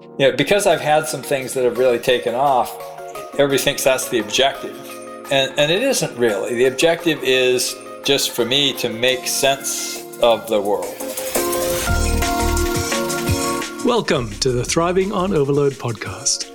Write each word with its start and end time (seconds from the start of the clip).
you 0.00 0.30
know, 0.30 0.32
because 0.36 0.66
I've 0.66 0.80
had 0.80 1.06
some 1.06 1.22
things 1.22 1.54
that 1.54 1.64
have 1.64 1.78
really 1.78 1.98
taken 1.98 2.34
off, 2.34 2.74
everybody 3.34 3.58
thinks 3.58 3.84
that's 3.84 4.08
the 4.08 4.18
objective. 4.18 4.76
And, 5.30 5.58
and 5.58 5.70
it 5.70 5.82
isn't 5.82 6.16
really. 6.16 6.54
The 6.54 6.66
objective 6.66 7.22
is 7.22 7.74
just 8.04 8.30
for 8.30 8.44
me 8.44 8.72
to 8.74 8.88
make 8.88 9.26
sense 9.26 10.02
of 10.22 10.48
the 10.48 10.60
world. 10.60 10.94
Welcome 13.84 14.30
to 14.40 14.52
the 14.52 14.64
Thriving 14.64 15.12
on 15.12 15.34
Overload 15.34 15.72
podcast. 15.74 16.46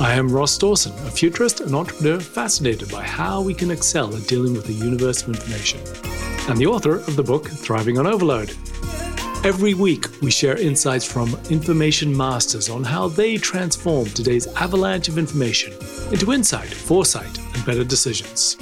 I 0.00 0.14
am 0.14 0.28
Ross 0.28 0.56
Dawson, 0.56 0.92
a 1.06 1.10
futurist 1.10 1.60
and 1.60 1.74
entrepreneur 1.74 2.20
fascinated 2.20 2.90
by 2.90 3.02
how 3.02 3.42
we 3.42 3.54
can 3.54 3.70
excel 3.70 4.14
at 4.14 4.26
dealing 4.26 4.54
with 4.54 4.66
the 4.66 4.72
universe 4.72 5.22
of 5.22 5.28
information, 5.28 5.80
and 6.48 6.58
the 6.58 6.66
author 6.66 6.96
of 6.96 7.16
the 7.16 7.22
book 7.22 7.46
Thriving 7.46 7.98
on 7.98 8.06
Overload. 8.06 8.50
Every 9.42 9.72
week, 9.72 10.04
we 10.20 10.30
share 10.30 10.58
insights 10.58 11.10
from 11.10 11.34
information 11.48 12.14
masters 12.14 12.68
on 12.68 12.84
how 12.84 13.08
they 13.08 13.38
transform 13.38 14.04
today's 14.04 14.46
avalanche 14.48 15.08
of 15.08 15.16
information 15.16 15.72
into 16.12 16.34
insight, 16.34 16.68
foresight, 16.68 17.38
and 17.54 17.64
better 17.64 17.82
decisions. 17.82 18.56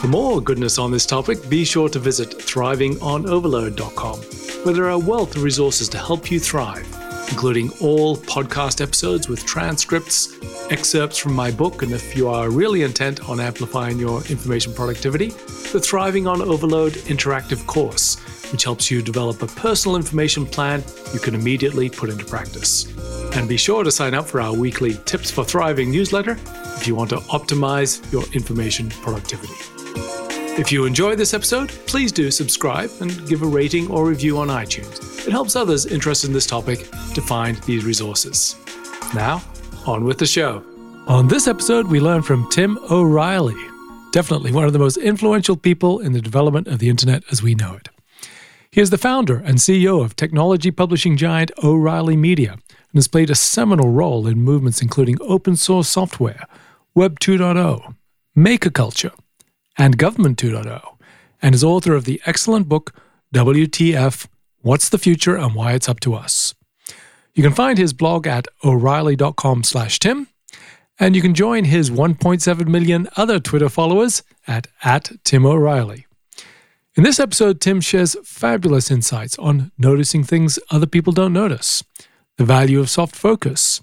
For 0.00 0.06
more 0.06 0.40
goodness 0.40 0.78
on 0.78 0.92
this 0.92 1.06
topic, 1.06 1.50
be 1.50 1.64
sure 1.64 1.88
to 1.88 1.98
visit 1.98 2.30
thrivingonoverload.com, 2.38 4.20
where 4.64 4.74
there 4.74 4.84
are 4.84 4.90
a 4.90 4.98
wealth 4.98 5.34
of 5.34 5.42
resources 5.42 5.88
to 5.88 5.98
help 5.98 6.30
you 6.30 6.38
thrive, 6.38 6.86
including 7.28 7.72
all 7.80 8.16
podcast 8.16 8.80
episodes 8.80 9.28
with 9.28 9.44
transcripts, 9.44 10.38
excerpts 10.70 11.18
from 11.18 11.34
my 11.34 11.50
book, 11.50 11.82
and 11.82 11.90
if 11.90 12.16
you 12.16 12.28
are 12.28 12.48
really 12.48 12.84
intent 12.84 13.28
on 13.28 13.40
amplifying 13.40 13.98
your 13.98 14.18
information 14.26 14.72
productivity, 14.72 15.30
the 15.72 15.80
Thriving 15.80 16.28
on 16.28 16.40
Overload 16.40 16.92
interactive 16.92 17.66
course 17.66 18.18
which 18.52 18.64
helps 18.64 18.90
you 18.90 19.02
develop 19.02 19.42
a 19.42 19.46
personal 19.46 19.96
information 19.96 20.46
plan 20.46 20.82
you 21.12 21.20
can 21.20 21.34
immediately 21.34 21.88
put 21.90 22.10
into 22.10 22.24
practice. 22.24 22.86
And 23.36 23.48
be 23.48 23.56
sure 23.56 23.84
to 23.84 23.90
sign 23.90 24.14
up 24.14 24.26
for 24.26 24.40
our 24.40 24.54
weekly 24.54 24.94
Tips 25.04 25.30
for 25.30 25.44
Thriving 25.44 25.90
newsletter 25.90 26.38
if 26.76 26.86
you 26.86 26.94
want 26.94 27.10
to 27.10 27.16
optimize 27.16 28.10
your 28.12 28.24
information 28.32 28.88
productivity. 28.90 29.54
If 30.58 30.72
you 30.72 30.86
enjoy 30.86 31.16
this 31.16 31.34
episode, 31.34 31.68
please 31.86 32.12
do 32.12 32.30
subscribe 32.30 32.90
and 33.00 33.28
give 33.28 33.42
a 33.42 33.46
rating 33.46 33.90
or 33.90 34.06
review 34.06 34.38
on 34.38 34.48
iTunes. 34.48 35.26
It 35.26 35.30
helps 35.30 35.54
others 35.54 35.84
interested 35.84 36.28
in 36.28 36.32
this 36.32 36.46
topic 36.46 36.88
to 37.14 37.20
find 37.20 37.58
these 37.64 37.84
resources. 37.84 38.56
Now, 39.14 39.42
on 39.86 40.04
with 40.04 40.18
the 40.18 40.26
show. 40.26 40.64
On 41.08 41.28
this 41.28 41.46
episode, 41.46 41.88
we 41.88 42.00
learn 42.00 42.22
from 42.22 42.48
Tim 42.50 42.78
O'Reilly, 42.90 43.54
definitely 44.12 44.50
one 44.50 44.64
of 44.64 44.72
the 44.72 44.78
most 44.78 44.96
influential 44.96 45.56
people 45.56 46.00
in 46.00 46.12
the 46.12 46.22
development 46.22 46.68
of 46.68 46.78
the 46.78 46.88
internet 46.88 47.22
as 47.30 47.42
we 47.42 47.54
know 47.54 47.74
it. 47.74 47.90
He 48.76 48.82
is 48.82 48.90
the 48.90 48.98
founder 48.98 49.38
and 49.38 49.56
CEO 49.56 50.04
of 50.04 50.16
technology 50.16 50.70
publishing 50.70 51.16
giant 51.16 51.50
O'Reilly 51.64 52.14
Media 52.14 52.52
and 52.52 52.96
has 52.96 53.08
played 53.08 53.30
a 53.30 53.34
seminal 53.34 53.88
role 53.88 54.26
in 54.26 54.42
movements 54.42 54.82
including 54.82 55.16
open 55.22 55.56
source 55.56 55.88
software, 55.88 56.44
Web 56.94 57.18
2.0, 57.18 57.94
Maker 58.34 58.68
Culture, 58.68 59.12
and 59.78 59.96
Government 59.96 60.36
2.0, 60.36 60.82
and 61.40 61.54
is 61.54 61.64
author 61.64 61.94
of 61.94 62.04
the 62.04 62.20
excellent 62.26 62.68
book 62.68 62.92
WTF 63.34 64.26
What's 64.60 64.90
the 64.90 64.98
Future 64.98 65.36
and 65.36 65.54
Why 65.54 65.72
It's 65.72 65.88
Up 65.88 66.00
to 66.00 66.12
Us. 66.12 66.54
You 67.32 67.42
can 67.42 67.54
find 67.54 67.78
his 67.78 67.94
blog 67.94 68.26
at 68.26 68.46
o'reilly.com/tim 68.62 70.26
and 71.00 71.16
you 71.16 71.22
can 71.22 71.32
join 71.32 71.64
his 71.64 71.90
1.7 71.90 72.68
million 72.68 73.08
other 73.16 73.40
Twitter 73.40 73.70
followers 73.70 74.22
at, 74.46 74.66
at 74.84 75.12
Tim 75.24 75.46
O'Reilly. 75.46 76.05
In 76.96 77.02
this 77.02 77.20
episode, 77.20 77.60
Tim 77.60 77.82
shares 77.82 78.16
fabulous 78.24 78.90
insights 78.90 79.38
on 79.38 79.70
noticing 79.76 80.24
things 80.24 80.58
other 80.70 80.86
people 80.86 81.12
don't 81.12 81.34
notice, 81.34 81.84
the 82.38 82.44
value 82.46 82.80
of 82.80 82.88
soft 82.88 83.14
focus, 83.14 83.82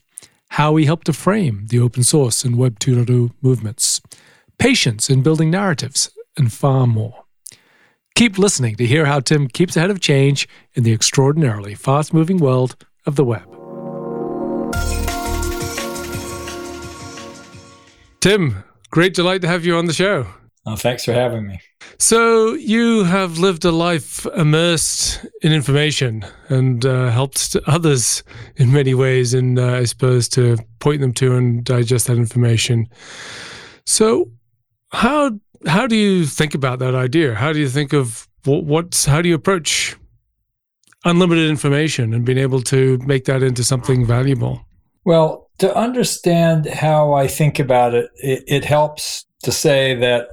how 0.50 0.72
we 0.72 0.86
help 0.86 1.04
to 1.04 1.14
frame 1.14 1.68
the 1.68 1.80
open 1.80 2.04
source 2.04 2.44
and 2.44 2.58
Web 2.58 2.80
2.0 2.80 3.32
movements, 3.40 4.02
patience 4.58 5.12
in 5.12 5.22
building 5.22 5.52
narratives, 5.52 6.10
and 6.36 6.52
far 6.52 6.88
more. 6.88 7.26
Keep 8.16 8.40
listening 8.40 8.78
to 8.78 8.86
hear 8.88 9.06
how 9.06 9.20
Tim 9.20 9.48
keeps 9.48 9.78
ahead 9.78 9.92
of 9.92 10.02
change 10.02 10.50
in 10.74 10.82
the 10.82 10.92
extraordinarily 10.92 11.76
fast 11.76 12.16
moving 12.16 12.38
world 12.38 12.76
of 13.06 13.16
the 13.16 13.24
web. 13.24 13.48
Tim, 18.22 18.64
great 18.90 19.14
delight 19.14 19.42
to 19.42 19.48
have 19.48 19.64
you 19.64 19.78
on 19.78 19.86
the 19.86 19.94
show. 19.94 20.26
Oh, 20.66 20.78
thanks 20.78 21.04
for 21.04 21.14
having 21.14 21.46
me. 21.46 21.60
So, 22.00 22.54
you 22.54 23.04
have 23.04 23.38
lived 23.38 23.66
a 23.66 23.72
life 23.72 24.26
immersed 24.38 25.26
in 25.42 25.52
information 25.52 26.26
and 26.48 26.86
uh, 26.86 27.10
helped 27.10 27.56
others 27.68 28.24
in 28.56 28.72
many 28.72 28.94
ways, 28.94 29.34
and 29.34 29.60
uh, 29.60 29.74
I 29.74 29.84
suppose 29.84 30.30
to 30.30 30.58
point 30.80 31.02
them 31.02 31.14
to 31.16 31.36
and 31.36 31.66
digest 31.66 32.08
that 32.08 32.18
information. 32.18 32.88
So, 33.86 34.32
how 34.94 35.32
how 35.68 35.88
do 35.88 35.96
you 35.96 36.26
think 36.26 36.56
about 36.56 36.80
that 36.80 36.96
idea? 36.96 37.36
How 37.36 37.52
do 37.52 37.60
you 37.60 37.70
think 37.70 37.94
of 37.94 38.28
what, 38.46 38.64
what's 38.64 39.06
how 39.06 39.22
do 39.22 39.28
you 39.28 39.36
approach 39.36 39.98
unlimited 41.06 41.50
information 41.50 42.14
and 42.14 42.26
being 42.26 42.38
able 42.38 42.62
to 42.62 42.98
make 43.00 43.26
that 43.26 43.44
into 43.44 43.64
something 43.64 44.06
valuable? 44.06 44.66
Well, 45.06 45.50
to 45.58 45.76
understand 45.76 46.68
how 46.68 47.14
I 47.14 47.28
think 47.28 47.60
about 47.60 47.94
it, 47.94 48.10
it, 48.16 48.44
it 48.48 48.66
helps 48.66 49.26
to 49.44 49.52
say 49.52 49.96
that 49.96 50.30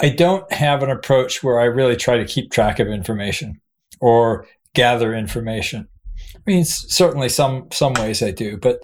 I 0.00 0.08
don't 0.08 0.50
have 0.52 0.82
an 0.82 0.90
approach 0.90 1.42
where 1.42 1.60
I 1.60 1.64
really 1.64 1.96
try 1.96 2.16
to 2.16 2.24
keep 2.24 2.50
track 2.50 2.80
of 2.80 2.88
information 2.88 3.60
or 4.00 4.46
gather 4.74 5.14
information. 5.14 5.88
I 6.34 6.40
mean, 6.46 6.64
certainly 6.64 7.28
some 7.28 7.68
some 7.72 7.94
ways 7.94 8.22
I 8.22 8.30
do, 8.30 8.56
but 8.56 8.80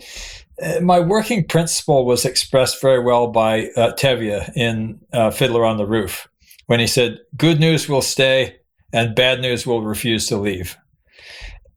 uh, 0.63 0.81
my 0.81 1.01
working 1.01 1.45
principle 1.45 2.05
was 2.05 2.25
expressed 2.25 2.81
very 2.81 3.03
well 3.03 3.29
by 3.29 3.67
uh, 3.77 3.93
Tevye 3.93 4.51
in 4.57 5.01
uh, 5.13 5.31
Fiddler 5.31 5.65
on 5.65 5.77
the 5.77 5.87
Roof 5.87 6.29
when 6.67 6.81
he 6.81 6.87
said, 6.87 7.19
"Good 7.37 7.61
news 7.61 7.89
will 7.89 8.03
stay, 8.03 8.57
and 8.93 9.15
bad 9.15 9.41
news 9.41 9.67
will 9.67 9.83
refuse 9.83 10.27
to 10.29 10.37
leave." 10.37 10.77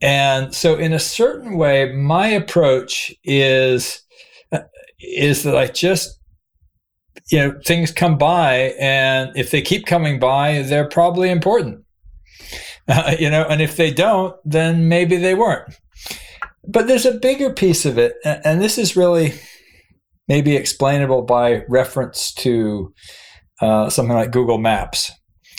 And 0.01 0.53
so, 0.53 0.75
in 0.75 0.93
a 0.93 0.99
certain 0.99 1.57
way, 1.57 1.91
my 1.93 2.27
approach 2.27 3.13
is 3.23 4.01
uh, 4.51 4.59
is 4.99 5.43
that 5.43 5.55
I 5.55 5.67
just 5.67 6.19
you 7.33 7.39
know 7.39 7.59
things 7.65 7.91
come 7.91 8.15
by 8.15 8.75
and 8.79 9.31
if 9.35 9.49
they 9.49 9.59
keep 9.59 9.87
coming 9.87 10.19
by 10.19 10.61
they're 10.61 10.87
probably 10.87 11.31
important. 11.31 11.83
Uh, 12.87 13.15
you 13.17 13.29
know 13.29 13.43
and 13.49 13.59
if 13.59 13.75
they 13.75 13.91
don't 13.91 14.35
then 14.45 14.87
maybe 14.87 15.17
they 15.17 15.33
weren't. 15.33 15.73
But 16.67 16.87
there's 16.87 17.07
a 17.07 17.17
bigger 17.17 17.51
piece 17.51 17.85
of 17.85 17.97
it 17.97 18.13
and 18.23 18.61
this 18.61 18.77
is 18.77 18.95
really 18.95 19.33
maybe 20.27 20.55
explainable 20.55 21.23
by 21.23 21.63
reference 21.67 22.31
to 22.35 22.93
uh, 23.61 23.89
something 23.89 24.15
like 24.15 24.31
google 24.31 24.59
maps. 24.59 25.11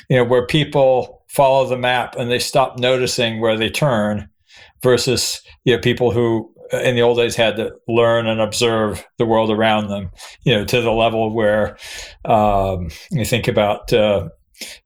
You 0.08 0.18
know 0.18 0.24
where 0.24 0.46
people 0.46 1.24
follow 1.28 1.66
the 1.66 1.76
map 1.76 2.14
and 2.14 2.30
they 2.30 2.38
stop 2.38 2.78
noticing 2.78 3.40
where 3.40 3.56
they 3.56 3.68
turn 3.68 4.28
versus 4.80 5.42
you 5.64 5.74
know 5.74 5.80
people 5.80 6.12
who 6.12 6.53
in 6.72 6.94
the 6.94 7.02
old 7.02 7.18
days 7.18 7.36
had 7.36 7.56
to 7.56 7.72
learn 7.88 8.26
and 8.26 8.40
observe 8.40 9.04
the 9.18 9.26
world 9.26 9.50
around 9.50 9.88
them, 9.88 10.10
you 10.44 10.54
know, 10.54 10.64
to 10.64 10.80
the 10.80 10.90
level 10.90 11.32
where 11.34 11.76
um, 12.24 12.88
you 13.10 13.24
think 13.24 13.48
about, 13.48 13.92
uh, 13.92 14.28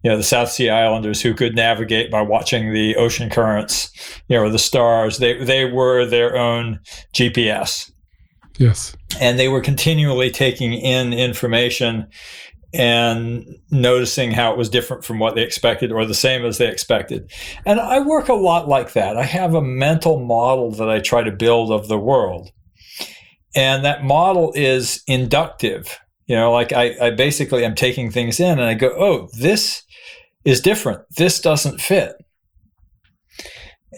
you 0.02 0.10
know, 0.10 0.16
the 0.16 0.22
South 0.22 0.50
Sea 0.50 0.70
Islanders 0.70 1.20
who 1.20 1.34
could 1.34 1.54
navigate 1.54 2.10
by 2.10 2.22
watching 2.22 2.72
the 2.72 2.96
ocean 2.96 3.30
currents, 3.30 3.90
you 4.28 4.36
know, 4.36 4.44
or 4.44 4.50
the 4.50 4.58
stars. 4.58 5.18
They 5.18 5.42
they 5.44 5.64
were 5.66 6.06
their 6.06 6.36
own 6.36 6.80
GPS. 7.12 7.90
Yes. 8.58 8.96
And 9.20 9.38
they 9.38 9.48
were 9.48 9.60
continually 9.60 10.30
taking 10.30 10.72
in 10.72 11.12
information 11.12 12.08
and 12.74 13.46
noticing 13.70 14.30
how 14.30 14.52
it 14.52 14.58
was 14.58 14.68
different 14.68 15.04
from 15.04 15.18
what 15.18 15.34
they 15.34 15.42
expected 15.42 15.90
or 15.90 16.04
the 16.04 16.14
same 16.14 16.44
as 16.44 16.58
they 16.58 16.68
expected. 16.68 17.30
And 17.64 17.80
I 17.80 18.00
work 18.00 18.28
a 18.28 18.34
lot 18.34 18.68
like 18.68 18.92
that. 18.92 19.16
I 19.16 19.24
have 19.24 19.54
a 19.54 19.62
mental 19.62 20.20
model 20.20 20.72
that 20.72 20.90
I 20.90 21.00
try 21.00 21.22
to 21.22 21.32
build 21.32 21.70
of 21.70 21.88
the 21.88 21.98
world. 21.98 22.50
And 23.56 23.84
that 23.84 24.04
model 24.04 24.52
is 24.54 25.02
inductive. 25.06 25.98
You 26.26 26.36
know, 26.36 26.52
like 26.52 26.72
I, 26.72 26.94
I 27.00 27.10
basically 27.10 27.64
am 27.64 27.74
taking 27.74 28.10
things 28.10 28.38
in 28.38 28.58
and 28.58 28.68
I 28.68 28.74
go, 28.74 28.88
oh, 28.98 29.28
this 29.38 29.82
is 30.44 30.60
different. 30.60 31.02
This 31.16 31.40
doesn't 31.40 31.80
fit. 31.80 32.16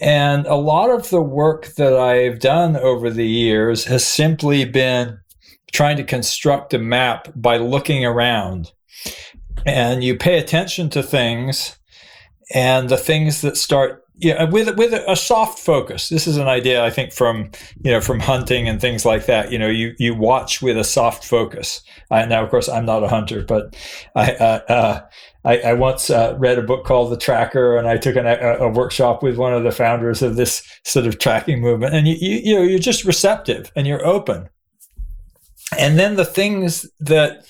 And 0.01 0.45
a 0.47 0.55
lot 0.55 0.89
of 0.89 1.09
the 1.09 1.21
work 1.21 1.75
that 1.75 1.93
I've 1.93 2.39
done 2.39 2.77
over 2.77 3.09
the 3.09 3.27
years 3.27 3.85
has 3.85 4.05
simply 4.05 4.63
been 4.63 5.19
trying 5.71 5.97
to 5.97 6.03
construct 6.03 6.73
a 6.73 6.79
map 6.79 7.29
by 7.35 7.57
looking 7.57 8.05
around. 8.05 8.71
And 9.65 10.03
you 10.03 10.17
pay 10.17 10.39
attention 10.39 10.89
to 10.91 11.03
things, 11.03 11.77
and 12.53 12.89
the 12.89 12.97
things 12.97 13.41
that 13.41 13.57
start 13.57 14.01
with 14.23 14.75
with 14.77 14.93
a 14.93 15.15
soft 15.15 15.59
focus. 15.59 16.09
This 16.09 16.27
is 16.27 16.37
an 16.37 16.47
idea 16.47 16.83
I 16.83 16.89
think 16.89 17.11
from 17.11 17.51
you 17.83 17.91
know 17.91 18.01
from 18.01 18.19
hunting 18.19 18.67
and 18.67 18.79
things 18.79 19.05
like 19.05 19.25
that. 19.25 19.51
You 19.51 19.59
know, 19.59 19.67
you 19.67 19.93
you 19.97 20.13
watch 20.13 20.61
with 20.61 20.77
a 20.77 20.83
soft 20.83 21.25
focus. 21.25 21.81
I, 22.11 22.25
now, 22.25 22.43
of 22.43 22.49
course, 22.49 22.69
I'm 22.69 22.85
not 22.85 23.03
a 23.03 23.07
hunter, 23.07 23.43
but 23.43 23.75
I 24.15 24.33
uh, 24.33 24.59
uh, 24.69 25.01
I, 25.43 25.57
I, 25.59 25.73
once 25.73 26.09
uh, 26.09 26.35
read 26.37 26.59
a 26.59 26.63
book 26.63 26.85
called 26.85 27.11
The 27.11 27.17
Tracker, 27.17 27.77
and 27.77 27.87
I 27.87 27.97
took 27.97 28.15
an, 28.15 28.27
a, 28.27 28.57
a, 28.59 28.69
workshop 28.69 29.23
with 29.23 29.37
one 29.37 29.53
of 29.53 29.63
the 29.63 29.71
founders 29.71 30.21
of 30.21 30.35
this 30.35 30.61
sort 30.83 31.07
of 31.07 31.17
tracking 31.17 31.61
movement. 31.61 31.95
And 31.95 32.07
you 32.07 32.15
you, 32.19 32.41
you 32.43 32.55
know 32.55 32.61
you're 32.61 32.79
just 32.79 33.05
receptive 33.05 33.71
and 33.75 33.87
you're 33.87 34.05
open. 34.05 34.49
And 35.77 35.97
then 35.97 36.15
the 36.15 36.25
things 36.25 36.85
that 36.99 37.45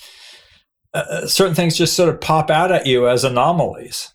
uh, 0.93 0.97
uh, 0.97 1.27
certain 1.27 1.55
things 1.55 1.77
just 1.77 1.95
sort 1.95 2.09
of 2.09 2.21
pop 2.21 2.49
out 2.49 2.71
at 2.71 2.85
you 2.85 3.07
as 3.07 3.23
anomalies 3.23 4.13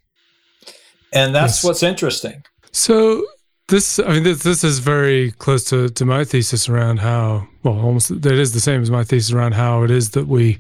and 1.17 1.35
that's 1.35 1.59
yes. 1.59 1.65
what's 1.65 1.83
interesting. 1.83 2.45
So 2.73 3.25
this, 3.69 3.99
I 3.99 4.15
mean, 4.15 4.23
this, 4.23 4.43
this 4.43 4.63
is 4.65 4.79
very 4.81 5.33
close 5.33 5.65
to, 5.65 5.89
to 5.89 6.05
my 6.05 6.25
thesis 6.25 6.69
around 6.69 6.99
how, 6.99 7.49
well, 7.63 7.81
almost 7.81 8.11
it 8.11 8.27
is 8.27 8.53
the 8.53 8.61
same 8.61 8.83
as 8.83 8.91
my 8.91 9.03
thesis 9.03 9.33
around 9.33 9.53
how 9.53 9.83
it 9.83 9.91
is 9.91 10.11
that 10.11 10.27
we 10.27 10.59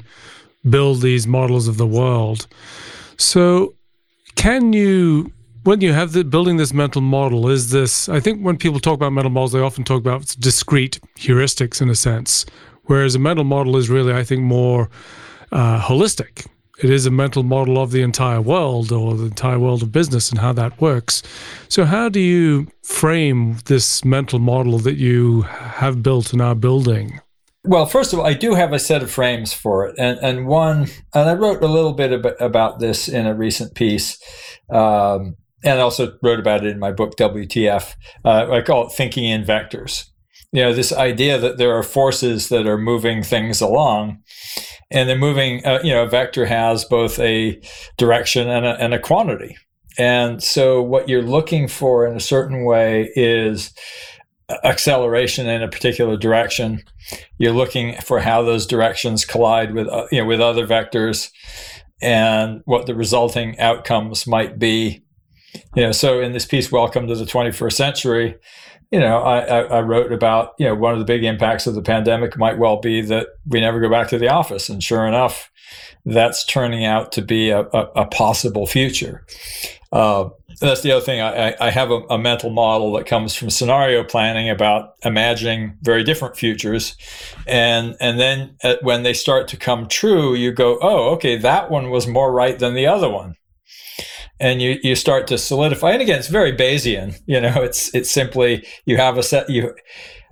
build 0.69 1.03
these 1.03 1.27
models 1.27 1.69
of 1.69 1.77
the 1.77 1.87
world. 1.87 2.47
So, 3.19 3.75
can 4.35 4.73
you, 4.73 5.33
when 5.65 5.81
you 5.81 5.93
have 5.93 6.13
the 6.13 6.25
building 6.25 6.57
this 6.57 6.73
mental 6.73 7.01
model, 7.01 7.49
is 7.49 7.71
this? 7.71 8.09
I 8.09 8.21
think 8.21 8.43
when 8.43 8.57
people 8.57 8.81
talk 8.81 8.95
about 8.95 9.13
mental 9.13 9.31
models, 9.31 9.53
they 9.53 9.61
often 9.61 9.85
talk 9.85 10.01
about 10.01 10.35
discrete 10.39 11.01
heuristics 11.17 11.81
in 11.81 11.89
a 11.91 11.95
sense, 11.95 12.47
whereas 12.87 13.15
a 13.15 13.19
mental 13.19 13.45
model 13.45 13.77
is 13.77 13.89
really, 13.89 14.13
I 14.13 14.25
think, 14.25 14.43
more 14.43 14.89
uh, 15.53 15.81
holistic 15.81 16.47
it 16.79 16.91
is 16.91 17.07
a 17.07 17.11
mental 17.11 17.43
model 17.43 17.79
of 17.79 17.91
the 17.91 18.03
entire 18.03 18.41
world 18.41 18.93
or 18.93 19.15
the 19.15 19.25
entire 19.25 19.59
world 19.59 19.83
of 19.83 19.93
business 19.93 20.31
and 20.31 20.39
how 20.39 20.53
that 20.53 20.79
works. 20.81 21.23
So, 21.69 21.85
how 21.85 22.09
do 22.09 22.21
you 22.21 22.69
frame 22.83 23.59
this 23.65 24.05
mental 24.05 24.39
model 24.39 24.79
that 24.81 24.97
you 24.97 25.43
have 25.43 26.03
built 26.03 26.33
and 26.33 26.43
are 26.43 26.55
building? 26.55 27.21
Well, 27.65 27.87
first 27.87 28.13
of 28.13 28.19
all, 28.19 28.27
I 28.27 28.35
do 28.35 28.55
have 28.55 28.73
a 28.73 28.79
set 28.79 29.03
of 29.03 29.11
frames 29.11 29.53
for 29.53 29.87
it, 29.87 29.95
and 29.99 30.19
and 30.19 30.47
one, 30.47 30.89
and 31.15 31.29
I 31.29 31.35
wrote 31.35 31.63
a 31.63 31.67
little 31.67 31.95
bit 31.95 32.13
about 32.41 32.79
this 32.79 33.09
in 33.09 33.27
a 33.27 33.35
recent 33.35 33.75
piece, 33.75 34.23
um, 34.71 35.37
and 35.65 35.79
I 35.79 35.81
also 35.81 36.13
wrote 36.23 36.39
about 36.39 36.65
it 36.65 36.71
in 36.71 36.79
my 36.79 36.93
book 36.93 37.17
WTF. 37.17 37.95
Uh, 38.25 38.51
I 38.51 38.61
call 38.61 38.87
it 38.87 38.93
thinking 38.93 39.25
in 39.25 39.45
vectors. 39.45 40.05
You 40.57 40.63
know, 40.63 40.73
this 40.73 40.91
idea 40.91 41.37
that 41.39 41.59
there 41.59 41.77
are 41.77 41.83
forces 41.83 42.49
that 42.49 42.67
are 42.67 42.79
moving 42.79 43.23
things 43.23 43.61
along, 43.61 44.23
and 44.91 45.07
they're 45.07 45.15
moving. 45.15 45.63
Uh, 45.67 45.81
you 45.85 45.93
know, 45.93 46.05
a 46.05 46.09
vector 46.09 46.47
has 46.47 46.83
both 46.83 47.19
a 47.19 47.61
direction 47.99 48.49
and 48.49 48.65
a, 48.65 48.71
and 48.83 48.95
a 48.95 48.99
quantity, 48.99 49.59
and 49.99 50.43
so 50.43 50.81
what 50.81 51.11
you're 51.11 51.21
looking 51.21 51.69
for 51.69 52.07
in 52.07 52.17
a 52.17 52.21
certain 52.21 52.65
way 52.65 53.13
is 53.15 53.75
acceleration 54.65 55.47
in 55.47 55.63
a 55.63 55.69
particular 55.69 56.17
direction. 56.17 56.83
You're 57.37 57.53
looking 57.53 57.95
for 57.97 58.21
how 58.21 58.41
those 58.41 58.65
directions 58.67 59.27
collide 59.27 59.75
with 59.75 59.89
uh, 59.89 60.07
you 60.11 60.23
know 60.23 60.27
with 60.27 60.41
other 60.41 60.67
vectors, 60.67 61.33
and 62.01 62.63
what 62.65 62.87
the 62.87 62.95
resulting 62.95 63.59
outcomes 63.59 64.27
might 64.27 64.59
be. 64.59 65.03
You 65.75 65.83
know, 65.83 65.93
so 65.93 66.19
in 66.19 66.33
this 66.33 66.47
piece, 66.47 66.73
"Welcome 66.73 67.09
to 67.09 67.15
the 67.15 67.27
21st 67.27 67.73
Century," 67.77 68.37
you 68.91 69.01
know, 69.01 69.19
I, 69.19 69.63
I, 69.63 69.81
wrote 69.81 70.13
about, 70.13 70.55
you 70.59 70.67
know, 70.67 70.75
one 70.75 70.93
of 70.93 70.99
the 70.99 71.05
big 71.05 71.25
impacts 71.25 71.67
of 71.67 71.75
the 71.75 71.83
pandemic 71.83 72.39
might 72.39 72.59
well 72.59 72.77
be 72.77 73.01
that 73.03 73.29
we 73.47 73.61
never 73.61 73.81
go 73.81 73.91
back 73.91 74.09
to 74.09 74.19
the 74.19 74.29
office. 74.29 74.69
And 74.69 74.83
sure 74.83 75.07
enough, 75.07 75.51
that's 76.05 76.45
turning 76.45 76.85
out 76.85 77.11
to 77.13 77.23
be 77.23 77.51
a, 77.51 77.63
a, 77.63 77.91
a 77.97 78.07
possible 78.07 78.67
future. 78.67 79.27
Uh, 79.93 80.29
that's 80.61 80.83
the 80.83 80.93
other 80.93 81.05
thing. 81.05 81.21
I, 81.21 81.55
I 81.61 81.71
have 81.71 81.91
a, 81.91 82.01
a, 82.09 82.19
mental 82.19 82.51
model 82.51 82.93
that 82.95 83.07
comes 83.07 83.35
from 83.35 83.51
scenario 83.51 84.03
planning 84.05 84.49
about 84.49 84.95
imagining 85.05 85.77
very 85.83 86.03
different 86.03 86.37
futures, 86.37 86.97
and 87.47 87.95
and 88.01 88.19
then 88.19 88.57
at, 88.63 88.83
when 88.83 89.03
they 89.03 89.13
start 89.13 89.49
to 89.49 89.57
come 89.59 89.87
true, 89.87 90.35
you 90.35 90.53
go, 90.53 90.79
oh, 90.81 91.11
okay, 91.11 91.37
that 91.37 91.71
one 91.71 91.91
was 91.91 92.07
more 92.07 92.33
right 92.33 92.59
than 92.59 92.75
the 92.75 92.87
other 92.87 93.11
one 93.11 93.37
and 94.39 94.61
you 94.61 94.79
you 94.83 94.95
start 94.95 95.27
to 95.29 95.39
solidify. 95.39 95.93
And 95.93 96.03
again, 96.03 96.19
it's 96.19 96.29
very 96.29 96.53
Bayesian. 96.53 97.19
You 97.27 97.41
know, 97.41 97.63
it's 97.63 97.95
it's 97.95 98.11
simply 98.11 98.67
you 98.85 98.97
have 98.97 99.19
a 99.19 99.23
set 99.23 99.49
you. 99.49 99.75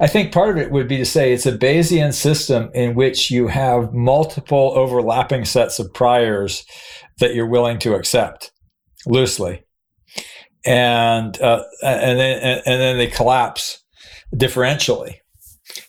I 0.01 0.07
think 0.07 0.33
part 0.33 0.51
of 0.51 0.57
it 0.57 0.71
would 0.71 0.89
be 0.89 0.97
to 0.99 1.05
say 1.05 1.33
it's 1.33 1.47
a 1.47 1.57
Bayesian 1.57 2.13
system 2.13 2.71
in 2.75 2.95
which 2.95 3.31
you 3.31 3.49
have 3.49 3.95
multiple 3.95 4.73
overlapping 4.75 5.45
sets 5.45 5.79
of 5.79 5.93
priors 5.95 6.65
that 7.19 7.35
you're 7.35 7.47
willing 7.47 7.79
to 7.81 7.95
accept 7.95 8.51
loosely, 9.07 9.65
and 10.67 11.41
uh, 11.41 11.63
and 11.83 12.19
then 12.19 12.63
and 12.67 12.81
then 12.81 12.99
they 12.99 13.07
collapse 13.07 13.83
differentially 14.35 15.17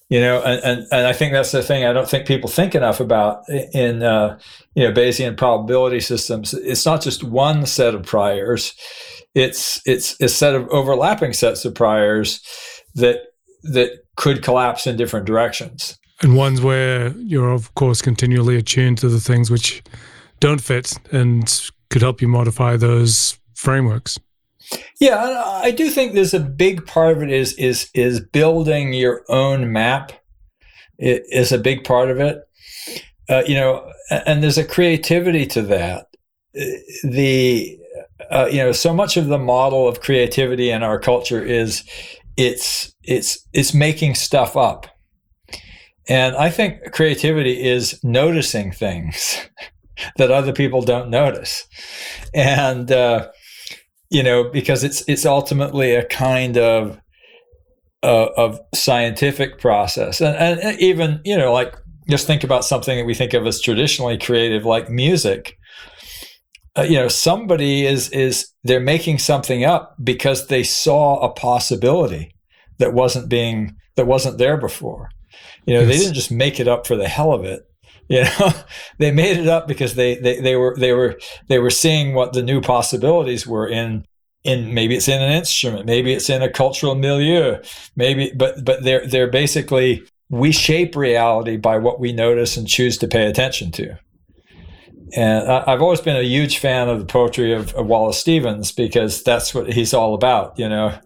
you 0.09 0.19
know 0.19 0.41
and, 0.43 0.63
and, 0.63 0.87
and 0.91 1.07
i 1.07 1.13
think 1.13 1.33
that's 1.33 1.51
the 1.51 1.63
thing 1.63 1.85
i 1.85 1.93
don't 1.93 2.09
think 2.09 2.27
people 2.27 2.49
think 2.49 2.75
enough 2.75 2.99
about 2.99 3.43
in 3.49 4.03
uh, 4.03 4.37
you 4.75 4.83
know 4.83 4.93
bayesian 4.93 5.35
probability 5.35 5.99
systems. 5.99 6.53
It's 6.53 6.85
not 6.85 7.01
just 7.01 7.23
one 7.23 7.65
set 7.65 7.95
of 7.95 8.03
priors. 8.03 8.73
It's 9.33 9.81
it's 9.85 10.19
a 10.21 10.27
set 10.27 10.53
of 10.53 10.67
overlapping 10.69 11.33
sets 11.33 11.65
of 11.65 11.73
priors 11.73 12.41
that 12.93 13.21
that 13.63 14.03
could 14.15 14.43
collapse 14.43 14.85
in 14.85 14.97
different 14.97 15.25
directions. 15.25 15.97
And 16.21 16.37
ones 16.37 16.61
where 16.61 17.09
you're 17.17 17.51
of 17.51 17.73
course 17.75 18.01
continually 18.01 18.57
attuned 18.57 18.99
to 18.99 19.09
the 19.09 19.19
things 19.19 19.49
which 19.49 19.81
don't 20.39 20.61
fit 20.61 20.93
and 21.11 21.71
could 21.89 22.01
help 22.01 22.21
you 22.21 22.27
modify 22.27 22.77
those 22.77 23.39
frameworks 23.55 24.19
yeah, 24.99 25.43
I 25.45 25.71
do 25.71 25.89
think 25.89 26.13
there's 26.13 26.33
a 26.33 26.39
big 26.39 26.85
part 26.85 27.17
of 27.17 27.23
it 27.23 27.31
is 27.31 27.53
is 27.53 27.89
is 27.93 28.19
building 28.19 28.93
your 28.93 29.23
own 29.29 29.71
map. 29.71 30.11
Is 30.97 31.51
a 31.51 31.57
big 31.57 31.83
part 31.83 32.09
of 32.09 32.19
it. 32.19 32.47
Uh, 33.27 33.43
you 33.45 33.55
know, 33.55 33.91
and 34.09 34.41
there's 34.41 34.57
a 34.57 34.63
creativity 34.63 35.45
to 35.47 35.61
that. 35.63 36.07
The 37.03 37.77
uh, 38.31 38.47
you 38.49 38.57
know, 38.57 38.71
so 38.71 38.93
much 38.93 39.17
of 39.17 39.27
the 39.27 39.37
model 39.37 39.87
of 39.87 40.01
creativity 40.01 40.69
in 40.69 40.83
our 40.83 40.99
culture 40.99 41.43
is 41.43 41.83
it's 42.37 42.93
it's 43.03 43.45
it's 43.53 43.73
making 43.73 44.15
stuff 44.15 44.55
up. 44.55 44.87
And 46.07 46.35
I 46.35 46.49
think 46.49 46.91
creativity 46.91 47.63
is 47.63 47.99
noticing 48.03 48.71
things 48.71 49.39
that 50.17 50.31
other 50.31 50.53
people 50.53 50.81
don't 50.81 51.09
notice. 51.09 51.67
And 52.33 52.91
uh, 52.91 53.29
you 54.09 54.23
know, 54.23 54.43
because 54.43 54.83
it's 54.83 55.03
it's 55.07 55.25
ultimately 55.25 55.95
a 55.95 56.05
kind 56.05 56.57
of 56.57 56.99
uh, 58.03 58.27
of 58.37 58.59
scientific 58.73 59.59
process, 59.59 60.21
and, 60.21 60.59
and 60.59 60.79
even 60.79 61.21
you 61.23 61.37
know, 61.37 61.51
like 61.51 61.75
just 62.09 62.27
think 62.27 62.43
about 62.43 62.65
something 62.65 62.97
that 62.97 63.05
we 63.05 63.13
think 63.13 63.33
of 63.33 63.45
as 63.47 63.61
traditionally 63.61 64.17
creative, 64.17 64.65
like 64.65 64.89
music. 64.89 65.57
Uh, 66.77 66.83
you 66.83 66.95
know, 66.95 67.07
somebody 67.07 67.85
is 67.85 68.09
is 68.09 68.49
they're 68.63 68.79
making 68.79 69.17
something 69.17 69.63
up 69.63 69.95
because 70.03 70.47
they 70.47 70.63
saw 70.63 71.19
a 71.19 71.31
possibility 71.31 72.35
that 72.77 72.93
wasn't 72.93 73.29
being 73.29 73.75
that 73.95 74.07
wasn't 74.07 74.37
there 74.37 74.57
before. 74.57 75.09
You 75.65 75.75
know, 75.75 75.81
yes. 75.81 75.89
they 75.89 75.97
didn't 75.97 76.15
just 76.15 76.31
make 76.31 76.59
it 76.59 76.67
up 76.67 76.85
for 76.85 76.95
the 76.95 77.07
hell 77.07 77.33
of 77.33 77.43
it. 77.43 77.63
You 78.07 78.23
know, 78.23 78.53
they 78.99 79.11
made 79.11 79.37
it 79.37 79.47
up 79.47 79.67
because 79.67 79.95
they, 79.95 80.15
they, 80.15 80.39
they 80.39 80.55
were 80.55 80.75
they 80.77 80.93
were 80.93 81.19
they 81.47 81.59
were 81.59 81.69
seeing 81.69 82.13
what 82.13 82.33
the 82.33 82.43
new 82.43 82.61
possibilities 82.61 83.47
were 83.47 83.67
in 83.67 84.05
in 84.43 84.73
maybe 84.73 84.95
it's 84.95 85.07
in 85.07 85.21
an 85.21 85.31
instrument, 85.31 85.85
maybe 85.85 86.13
it's 86.13 86.29
in 86.29 86.43
a 86.43 86.49
cultural 86.49 86.95
milieu, 86.95 87.57
maybe 87.95 88.31
but 88.35 88.63
but 88.63 88.83
they're 88.83 89.05
they're 89.07 89.29
basically 89.29 90.03
we 90.29 90.51
shape 90.51 90.95
reality 90.95 91.57
by 91.57 91.77
what 91.77 91.99
we 91.99 92.11
notice 92.11 92.57
and 92.57 92.67
choose 92.67 92.97
to 92.99 93.07
pay 93.07 93.27
attention 93.27 93.71
to. 93.71 93.97
And 95.15 95.47
I've 95.47 95.81
always 95.81 96.01
been 96.01 96.15
a 96.15 96.23
huge 96.23 96.57
fan 96.57 96.89
of 96.89 96.99
the 96.99 97.05
poetry 97.05 97.53
of, 97.53 97.73
of 97.75 97.85
Wallace 97.85 98.17
Stevens 98.17 98.71
because 98.71 99.23
that's 99.23 99.53
what 99.53 99.71
he's 99.71 99.93
all 99.93 100.13
about. 100.13 100.57
You 100.57 100.67
know, 100.67 100.97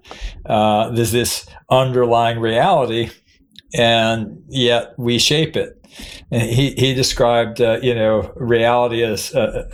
uh, 0.46 0.89
there's 0.91 1.12
this 1.12 1.46
underlying 1.70 2.39
reality, 2.39 3.10
and 3.74 4.41
yet 4.48 4.94
we 4.98 5.20
shape 5.20 5.58
it 5.58 5.78
he 6.31 6.72
he 6.72 6.93
described 6.93 7.62
uh, 7.62 7.79
you 7.81 7.93
know 7.93 8.31
reality 8.36 9.03
as 9.03 9.34
uh, 9.34 9.67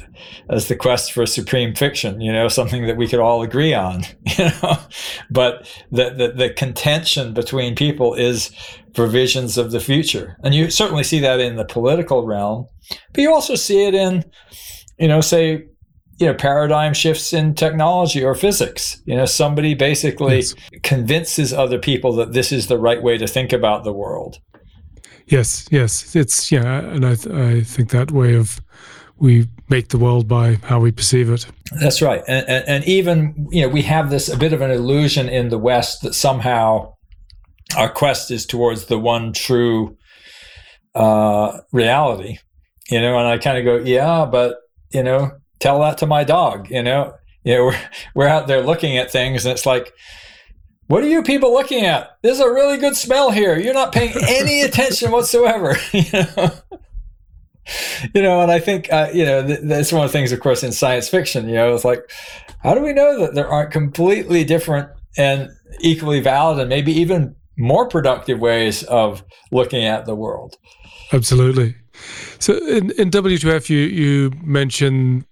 as 0.50 0.68
the 0.68 0.76
quest 0.76 1.12
for 1.12 1.26
supreme 1.26 1.76
fiction 1.76 2.22
you 2.22 2.32
know 2.32 2.48
something 2.48 2.86
that 2.88 2.98
we 2.98 3.08
could 3.08 3.20
all 3.20 3.42
agree 3.42 3.74
on 3.74 4.04
you 4.38 4.46
know. 4.46 4.78
But 5.30 5.70
the, 5.92 6.10
the 6.12 6.34
the 6.36 6.50
contention 6.52 7.34
between 7.34 7.76
people 7.76 8.14
is 8.14 8.52
provisions 8.94 9.58
of 9.58 9.72
the 9.72 9.82
future. 9.82 10.38
And 10.42 10.56
you 10.56 10.70
certainly 10.70 11.04
see 11.04 11.20
that 11.20 11.42
in 11.42 11.58
the 11.58 11.66
political 11.66 12.26
realm 12.26 12.68
but 13.14 13.22
you 13.22 13.34
also 13.34 13.56
see 13.56 13.86
it 13.86 13.94
in 13.94 14.24
you 15.00 15.08
know 15.08 15.22
say 15.22 15.64
you 16.20 16.28
know 16.28 16.34
paradigm 16.34 16.94
shifts 16.94 17.34
in 17.34 17.56
technology 17.56 18.24
or 18.24 18.36
physics. 18.36 19.02
You 19.06 19.16
know 19.16 19.26
somebody 19.26 19.74
basically 19.74 20.38
yes. 20.38 20.56
convinces 20.84 21.54
other 21.54 21.80
people 21.80 22.14
that 22.14 22.34
this 22.34 22.52
is 22.52 22.68
the 22.68 22.80
right 22.80 23.02
way 23.02 23.18
to 23.18 23.28
think 23.28 23.54
about 23.54 23.84
the 23.84 23.94
world 23.94 24.40
Yes, 25.28 25.68
yes, 25.72 26.16
it's 26.16 26.52
yeah, 26.52 26.80
and 26.80 27.06
I 27.06 27.16
th- 27.16 27.36
I 27.36 27.62
think 27.62 27.90
that 27.90 28.12
way 28.12 28.36
of 28.36 28.62
we 29.18 29.48
make 29.70 29.88
the 29.90 29.98
world 29.98 30.28
by 30.28 30.56
how 30.64 30.80
we 30.80 30.92
perceive 30.92 31.30
it. 31.30 31.48
That's 31.80 32.02
right, 32.02 32.22
and, 32.28 32.48
and, 32.48 32.68
and 32.68 32.84
even 32.86 33.48
you 33.50 33.64
know 33.64 33.70
we 33.70 33.82
have 33.84 34.12
this 34.12 34.30
a 34.30 34.38
bit 34.38 34.54
of 34.54 34.62
an 34.62 34.70
illusion 34.70 35.28
in 35.28 35.50
the 35.50 35.58
West 35.58 36.04
that 36.04 36.14
somehow 36.14 36.94
our 37.76 37.90
quest 37.90 38.30
is 38.30 38.46
towards 38.46 38.86
the 38.86 39.00
one 39.00 39.34
true 39.34 39.98
uh, 40.94 41.60
reality, 41.72 42.38
you 42.90 43.02
know. 43.02 43.18
And 43.18 43.28
I 43.28 43.38
kind 43.40 43.58
of 43.58 43.66
go, 43.66 43.78
yeah, 43.78 44.26
but 44.26 44.58
you 44.92 45.02
know, 45.02 45.32
tell 45.60 45.80
that 45.82 45.98
to 46.00 46.06
my 46.06 46.24
dog, 46.24 46.70
you 46.70 46.84
know. 46.84 47.16
You 47.44 47.56
know, 47.56 47.66
we're 47.66 47.80
we're 48.14 48.28
out 48.28 48.48
there 48.48 48.62
looking 48.62 48.98
at 48.98 49.12
things, 49.12 49.46
and 49.46 49.54
it's 49.54 49.66
like 49.66 49.92
what 50.88 51.04
are 51.04 51.08
you 51.08 51.24
people 51.24 51.52
looking 51.52 51.86
at? 51.86 52.18
There's 52.22 52.40
a 52.40 52.50
really 52.50 52.78
good 52.78 52.96
smell 52.96 53.32
here. 53.32 53.58
You're 53.58 53.74
not 53.74 53.92
paying 53.92 54.14
any 54.28 54.62
attention 54.68 55.12
whatsoever. 55.12 55.78
you 55.92 56.04
know? 56.12 56.52
you 58.14 58.22
know, 58.22 58.42
and 58.42 58.52
I 58.52 58.60
think 58.60 58.92
uh, 58.92 59.10
you 59.14 59.26
know 59.26 59.46
th- 59.46 59.62
that's 59.64 59.92
one 59.92 60.04
of 60.04 60.12
the 60.12 60.14
things, 60.18 60.32
of 60.32 60.40
course, 60.40 60.64
in 60.64 60.72
science 60.72 61.10
fiction. 61.10 61.48
You 61.48 61.56
know, 61.56 61.74
it's 61.74 61.86
like, 61.86 62.10
how 62.60 62.76
do 62.76 62.82
we 62.82 62.94
know 62.94 63.20
that 63.20 63.34
there 63.34 63.48
aren't 63.48 63.72
completely 63.72 64.44
different 64.44 64.90
and 65.18 65.50
equally 65.80 66.20
valid, 66.20 66.60
and 66.60 66.70
maybe 66.70 66.92
even 66.94 67.36
more 67.58 67.88
productive 67.88 68.40
ways 68.40 68.84
of 68.84 69.24
looking 69.52 69.86
at 69.86 70.06
the 70.06 70.16
world? 70.16 70.58
Absolutely. 71.14 71.76
So 72.40 72.58
in, 72.68 72.92
in 72.92 73.10
WTF, 73.10 73.70
you 73.70 73.80
you 73.80 74.32
mentioned 74.44 75.26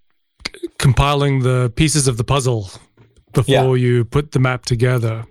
compiling 0.79 1.39
the 1.39 1.71
pieces 1.75 2.07
of 2.07 2.17
the 2.17 2.23
puzzle 2.23 2.69
before 3.33 3.77
yeah. 3.77 3.87
you 3.87 4.05
put 4.05 4.31
the 4.31 4.39
map 4.39 4.65
together. 4.65 5.25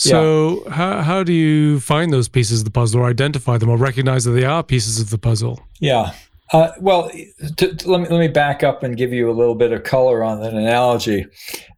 So 0.00 0.62
yeah. 0.64 0.72
how 0.72 1.02
how 1.02 1.22
do 1.22 1.34
you 1.34 1.78
find 1.80 2.10
those 2.10 2.26
pieces 2.26 2.60
of 2.60 2.64
the 2.64 2.70
puzzle, 2.70 3.02
or 3.02 3.04
identify 3.04 3.58
them, 3.58 3.68
or 3.68 3.76
recognize 3.76 4.24
that 4.24 4.30
they 4.30 4.46
are 4.46 4.62
pieces 4.62 4.98
of 4.98 5.10
the 5.10 5.18
puzzle? 5.18 5.60
Yeah. 5.78 6.12
Uh, 6.54 6.72
well, 6.80 7.10
to, 7.58 7.74
to, 7.74 7.90
let 7.90 8.00
me 8.00 8.08
let 8.08 8.18
me 8.18 8.28
back 8.28 8.62
up 8.62 8.82
and 8.82 8.96
give 8.96 9.12
you 9.12 9.30
a 9.30 9.36
little 9.36 9.54
bit 9.54 9.72
of 9.72 9.84
color 9.84 10.24
on 10.24 10.40
that 10.40 10.54
analogy. 10.54 11.26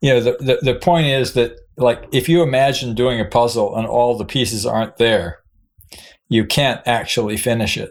You 0.00 0.14
know, 0.14 0.20
the, 0.20 0.36
the 0.38 0.72
the 0.72 0.74
point 0.76 1.08
is 1.08 1.32
that 1.32 1.58
like 1.76 2.06
if 2.12 2.28
you 2.28 2.42
imagine 2.42 2.94
doing 2.94 3.18
a 3.20 3.24
puzzle 3.24 3.76
and 3.76 3.88
all 3.88 4.16
the 4.16 4.24
pieces 4.24 4.64
aren't 4.64 4.98
there, 4.98 5.40
you 6.28 6.46
can't 6.46 6.80
actually 6.86 7.36
finish 7.36 7.76
it. 7.76 7.90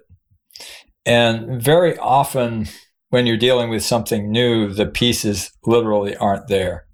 And 1.06 1.62
very 1.62 1.98
often, 1.98 2.70
when 3.10 3.28
you're 3.28 3.36
dealing 3.36 3.70
with 3.70 3.84
something 3.84 4.32
new, 4.32 4.72
the 4.72 4.86
pieces 4.86 5.52
literally 5.66 6.16
aren't 6.16 6.48
there. 6.48 6.86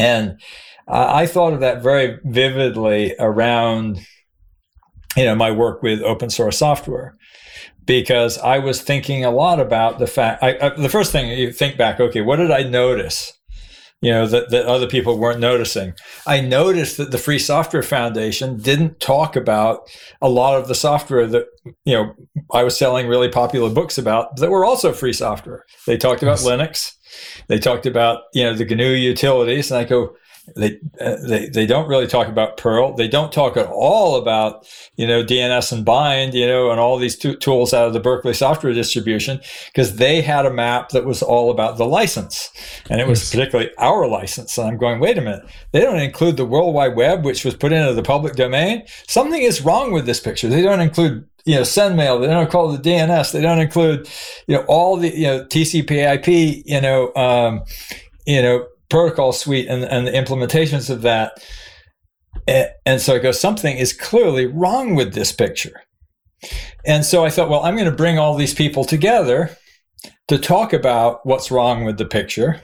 And 0.00 0.40
I 0.86 1.26
thought 1.26 1.54
of 1.54 1.60
that 1.60 1.82
very 1.82 2.18
vividly 2.24 3.14
around, 3.18 4.00
you 5.16 5.24
know, 5.24 5.34
my 5.34 5.50
work 5.50 5.82
with 5.82 6.02
open 6.02 6.30
source 6.30 6.58
software, 6.58 7.16
because 7.86 8.38
I 8.38 8.58
was 8.58 8.82
thinking 8.82 9.24
a 9.24 9.30
lot 9.30 9.60
about 9.60 9.98
the 9.98 10.06
fact. 10.06 10.42
I, 10.42 10.58
I, 10.60 10.68
the 10.70 10.88
first 10.88 11.12
thing 11.12 11.28
you 11.38 11.52
think 11.52 11.76
back, 11.76 12.00
okay, 12.00 12.20
what 12.20 12.36
did 12.36 12.50
I 12.50 12.62
notice? 12.62 13.32
You 14.04 14.10
know 14.10 14.26
that, 14.26 14.50
that 14.50 14.66
other 14.66 14.86
people 14.86 15.16
weren't 15.16 15.40
noticing. 15.40 15.94
I 16.26 16.42
noticed 16.42 16.98
that 16.98 17.10
the 17.10 17.16
Free 17.16 17.38
Software 17.38 17.82
Foundation 17.82 18.58
didn't 18.58 19.00
talk 19.00 19.34
about 19.34 19.88
a 20.20 20.28
lot 20.28 20.60
of 20.60 20.68
the 20.68 20.74
software 20.74 21.26
that 21.28 21.46
you 21.86 21.94
know 21.94 22.14
I 22.52 22.64
was 22.64 22.76
selling 22.76 23.06
really 23.06 23.30
popular 23.30 23.70
books 23.70 23.96
about 23.96 24.36
that 24.36 24.50
were 24.50 24.66
also 24.66 24.92
free 24.92 25.14
software. 25.14 25.64
They 25.86 25.96
talked 25.96 26.22
about 26.22 26.42
yes. 26.42 26.46
Linux. 26.46 26.92
They 27.48 27.58
talked 27.58 27.86
about 27.86 28.24
you 28.34 28.44
know 28.44 28.52
the 28.52 28.66
GNU 28.66 28.84
utilities, 28.84 29.70
and 29.70 29.80
I 29.80 29.84
go, 29.84 30.14
they, 30.56 30.78
uh, 31.00 31.16
they 31.26 31.48
they 31.48 31.66
don't 31.66 31.88
really 31.88 32.06
talk 32.06 32.28
about 32.28 32.58
Perl. 32.58 32.94
They 32.94 33.08
don't 33.08 33.32
talk 33.32 33.56
at 33.56 33.66
all 33.66 34.16
about 34.16 34.66
you 34.96 35.06
know 35.06 35.24
DNS 35.24 35.72
and 35.72 35.84
bind, 35.84 36.34
you 36.34 36.46
know, 36.46 36.70
and 36.70 36.78
all 36.78 36.98
these 36.98 37.16
t- 37.16 37.36
tools 37.36 37.72
out 37.72 37.86
of 37.86 37.94
the 37.94 38.00
Berkeley 38.00 38.34
software 38.34 38.74
distribution 38.74 39.40
because 39.66 39.96
they 39.96 40.20
had 40.20 40.44
a 40.44 40.52
map 40.52 40.90
that 40.90 41.06
was 41.06 41.22
all 41.22 41.50
about 41.50 41.78
the 41.78 41.86
license, 41.86 42.50
and 42.90 43.00
it 43.00 43.06
was 43.06 43.30
particularly 43.30 43.70
our 43.78 44.06
license. 44.06 44.58
And 44.58 44.68
I'm 44.68 44.76
going, 44.76 45.00
wait 45.00 45.18
a 45.18 45.22
minute, 45.22 45.44
they 45.72 45.80
don't 45.80 45.98
include 45.98 46.36
the 46.36 46.44
World 46.44 46.74
Wide 46.74 46.94
Web, 46.94 47.24
which 47.24 47.44
was 47.44 47.56
put 47.56 47.72
into 47.72 47.94
the 47.94 48.02
public 48.02 48.34
domain. 48.34 48.84
Something 49.08 49.42
is 49.42 49.62
wrong 49.62 49.92
with 49.92 50.04
this 50.04 50.20
picture. 50.20 50.48
They 50.48 50.62
don't 50.62 50.80
include 50.80 51.26
you 51.46 51.56
know 51.56 51.62
sendmail 51.62 52.18
they 52.20 52.26
don't 52.26 52.50
call 52.50 52.72
the 52.72 52.78
dns 52.78 53.32
they 53.32 53.42
don't 53.42 53.58
include 53.58 54.08
you 54.46 54.56
know 54.56 54.64
all 54.66 54.96
the 54.96 55.10
you 55.14 55.26
know 55.26 55.44
tcp/ip 55.44 56.26
you 56.26 56.80
know 56.80 57.14
um, 57.16 57.62
you 58.26 58.40
know 58.40 58.66
protocol 58.88 59.32
suite 59.32 59.68
and, 59.68 59.84
and 59.84 60.06
the 60.06 60.12
implementations 60.12 60.90
of 60.90 61.02
that. 61.02 61.44
And 62.84 63.00
so 63.00 63.14
I 63.14 63.18
go, 63.18 63.32
something 63.32 63.76
is 63.76 63.92
clearly 63.92 64.46
wrong 64.46 64.94
with 64.94 65.14
this 65.14 65.32
picture. 65.32 65.82
And 66.84 67.04
so 67.04 67.24
I 67.24 67.30
thought, 67.30 67.48
well, 67.48 67.62
I'm 67.62 67.76
going 67.76 67.90
to 67.90 67.96
bring 67.96 68.18
all 68.18 68.34
these 68.34 68.54
people 68.54 68.84
together 68.84 69.56
to 70.28 70.38
talk 70.38 70.72
about 70.72 71.24
what's 71.24 71.50
wrong 71.50 71.84
with 71.84 71.96
the 71.96 72.04
picture. 72.04 72.60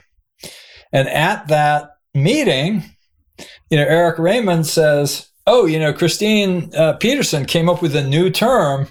And 0.93 1.09
at 1.09 1.49
that 1.49 1.91
meeting, 2.15 2.85
you 3.71 3.79
know, 3.79 3.85
Eric 3.85 4.19
Raymond 4.19 4.67
says, 4.67 5.29
oh, 5.47 5.67
you 5.67 5.79
know, 5.79 5.93
Christine 5.93 6.75
uh, 6.75 6.95
Peterson 6.95 7.47
came 7.47 7.69
up 7.69 7.81
with 7.81 7.97
a 7.97 8.07
new 8.07 8.29
term, 8.29 8.89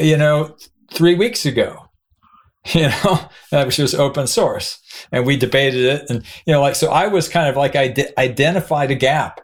you 0.00 0.16
know, 0.16 0.56
three 0.92 1.14
weeks 1.14 1.46
ago, 1.46 1.90
you 2.72 2.88
know, 2.88 3.28
which 3.52 3.78
was 3.78 3.94
open 3.94 4.26
source 4.26 4.81
and 5.10 5.26
we 5.26 5.36
debated 5.36 5.84
it 5.84 6.10
and 6.10 6.24
you 6.46 6.52
know 6.52 6.60
like 6.60 6.74
so 6.74 6.90
i 6.90 7.06
was 7.06 7.28
kind 7.28 7.48
of 7.48 7.56
like 7.56 7.74
i 7.74 7.94
identified 8.18 8.90
a 8.90 8.94
gap 8.94 9.40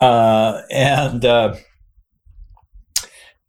uh, 0.00 0.62
and 0.70 1.24
uh, 1.24 1.56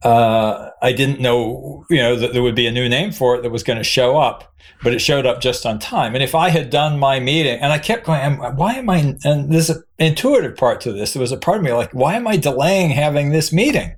uh, 0.02 0.70
I 0.80 0.92
didn't 0.92 1.20
know, 1.20 1.84
you 1.90 1.98
know, 1.98 2.16
that 2.16 2.32
there 2.32 2.42
would 2.42 2.54
be 2.54 2.66
a 2.66 2.72
new 2.72 2.88
name 2.88 3.12
for 3.12 3.36
it 3.36 3.42
that 3.42 3.50
was 3.50 3.62
going 3.62 3.76
to 3.76 3.84
show 3.84 4.16
up, 4.16 4.54
but 4.82 4.94
it 4.94 5.00
showed 5.00 5.26
up 5.26 5.40
just 5.40 5.66
on 5.66 5.78
time. 5.78 6.14
And 6.14 6.24
if 6.24 6.34
I 6.34 6.48
had 6.48 6.70
done 6.70 6.98
my 6.98 7.20
meeting, 7.20 7.60
and 7.60 7.72
I 7.72 7.78
kept 7.78 8.06
going, 8.06 8.38
why 8.56 8.74
am 8.74 8.88
I? 8.88 9.16
And 9.24 9.52
there's 9.52 9.70
an 9.70 9.82
intuitive 9.98 10.56
part 10.56 10.80
to 10.82 10.92
this. 10.92 11.12
There 11.12 11.20
was 11.20 11.32
a 11.32 11.36
part 11.36 11.58
of 11.58 11.64
me 11.64 11.72
like, 11.72 11.92
why 11.92 12.14
am 12.14 12.26
I 12.26 12.36
delaying 12.36 12.90
having 12.90 13.30
this 13.30 13.52
meeting? 13.52 13.94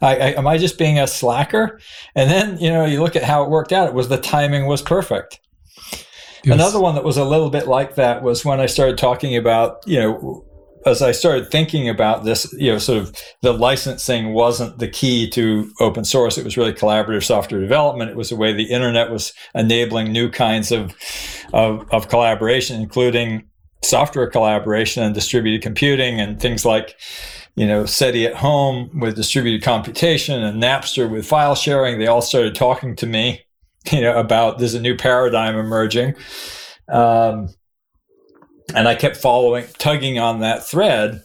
I, 0.00 0.16
I, 0.16 0.26
am 0.38 0.46
I 0.46 0.56
just 0.56 0.78
being 0.78 0.98
a 0.98 1.06
slacker? 1.06 1.80
And 2.14 2.30
then, 2.30 2.58
you 2.58 2.70
know, 2.70 2.86
you 2.86 3.02
look 3.02 3.16
at 3.16 3.24
how 3.24 3.42
it 3.42 3.50
worked 3.50 3.72
out. 3.72 3.88
It 3.88 3.94
was 3.94 4.08
the 4.08 4.16
timing 4.16 4.66
was 4.66 4.80
perfect. 4.80 5.40
Yes. 6.44 6.54
Another 6.54 6.80
one 6.80 6.94
that 6.94 7.04
was 7.04 7.16
a 7.16 7.24
little 7.24 7.50
bit 7.50 7.66
like 7.66 7.96
that 7.96 8.22
was 8.22 8.44
when 8.44 8.60
I 8.60 8.66
started 8.66 8.98
talking 8.98 9.36
about, 9.36 9.86
you 9.86 9.98
know, 9.98 10.44
as 10.86 11.02
I 11.02 11.12
started 11.12 11.50
thinking 11.50 11.88
about 11.88 12.24
this, 12.24 12.50
you 12.54 12.72
know, 12.72 12.78
sort 12.78 12.98
of 12.98 13.16
the 13.42 13.52
licensing 13.52 14.32
wasn't 14.32 14.78
the 14.78 14.88
key 14.88 15.28
to 15.30 15.70
open 15.80 16.04
source. 16.04 16.38
It 16.38 16.44
was 16.44 16.56
really 16.56 16.72
collaborative 16.72 17.24
software 17.24 17.60
development. 17.60 18.10
It 18.10 18.16
was 18.16 18.30
the 18.30 18.36
way 18.36 18.52
the 18.52 18.70
internet 18.70 19.10
was 19.10 19.34
enabling 19.54 20.12
new 20.12 20.30
kinds 20.30 20.72
of, 20.72 20.94
of, 21.52 21.86
of 21.92 22.08
collaboration, 22.08 22.80
including 22.80 23.44
software 23.82 24.26
collaboration 24.26 25.02
and 25.02 25.14
distributed 25.14 25.62
computing 25.62 26.20
and 26.20 26.40
things 26.40 26.64
like, 26.64 26.98
you 27.56 27.66
know, 27.66 27.84
SETI 27.84 28.26
at 28.26 28.36
home 28.36 28.90
with 29.00 29.16
distributed 29.16 29.62
computation 29.62 30.42
and 30.42 30.62
Napster 30.62 31.10
with 31.10 31.26
file 31.26 31.54
sharing. 31.54 31.98
They 31.98 32.06
all 32.06 32.22
started 32.22 32.54
talking 32.54 32.96
to 32.96 33.06
me 33.06 33.42
you 33.92 34.00
know, 34.00 34.18
about 34.18 34.58
there's 34.58 34.74
a 34.74 34.80
new 34.80 34.96
paradigm 34.96 35.56
emerging. 35.56 36.14
Um, 36.88 37.48
and 38.74 38.86
I 38.86 38.94
kept 38.94 39.16
following, 39.16 39.66
tugging 39.78 40.18
on 40.18 40.40
that 40.40 40.64
thread 40.64 41.22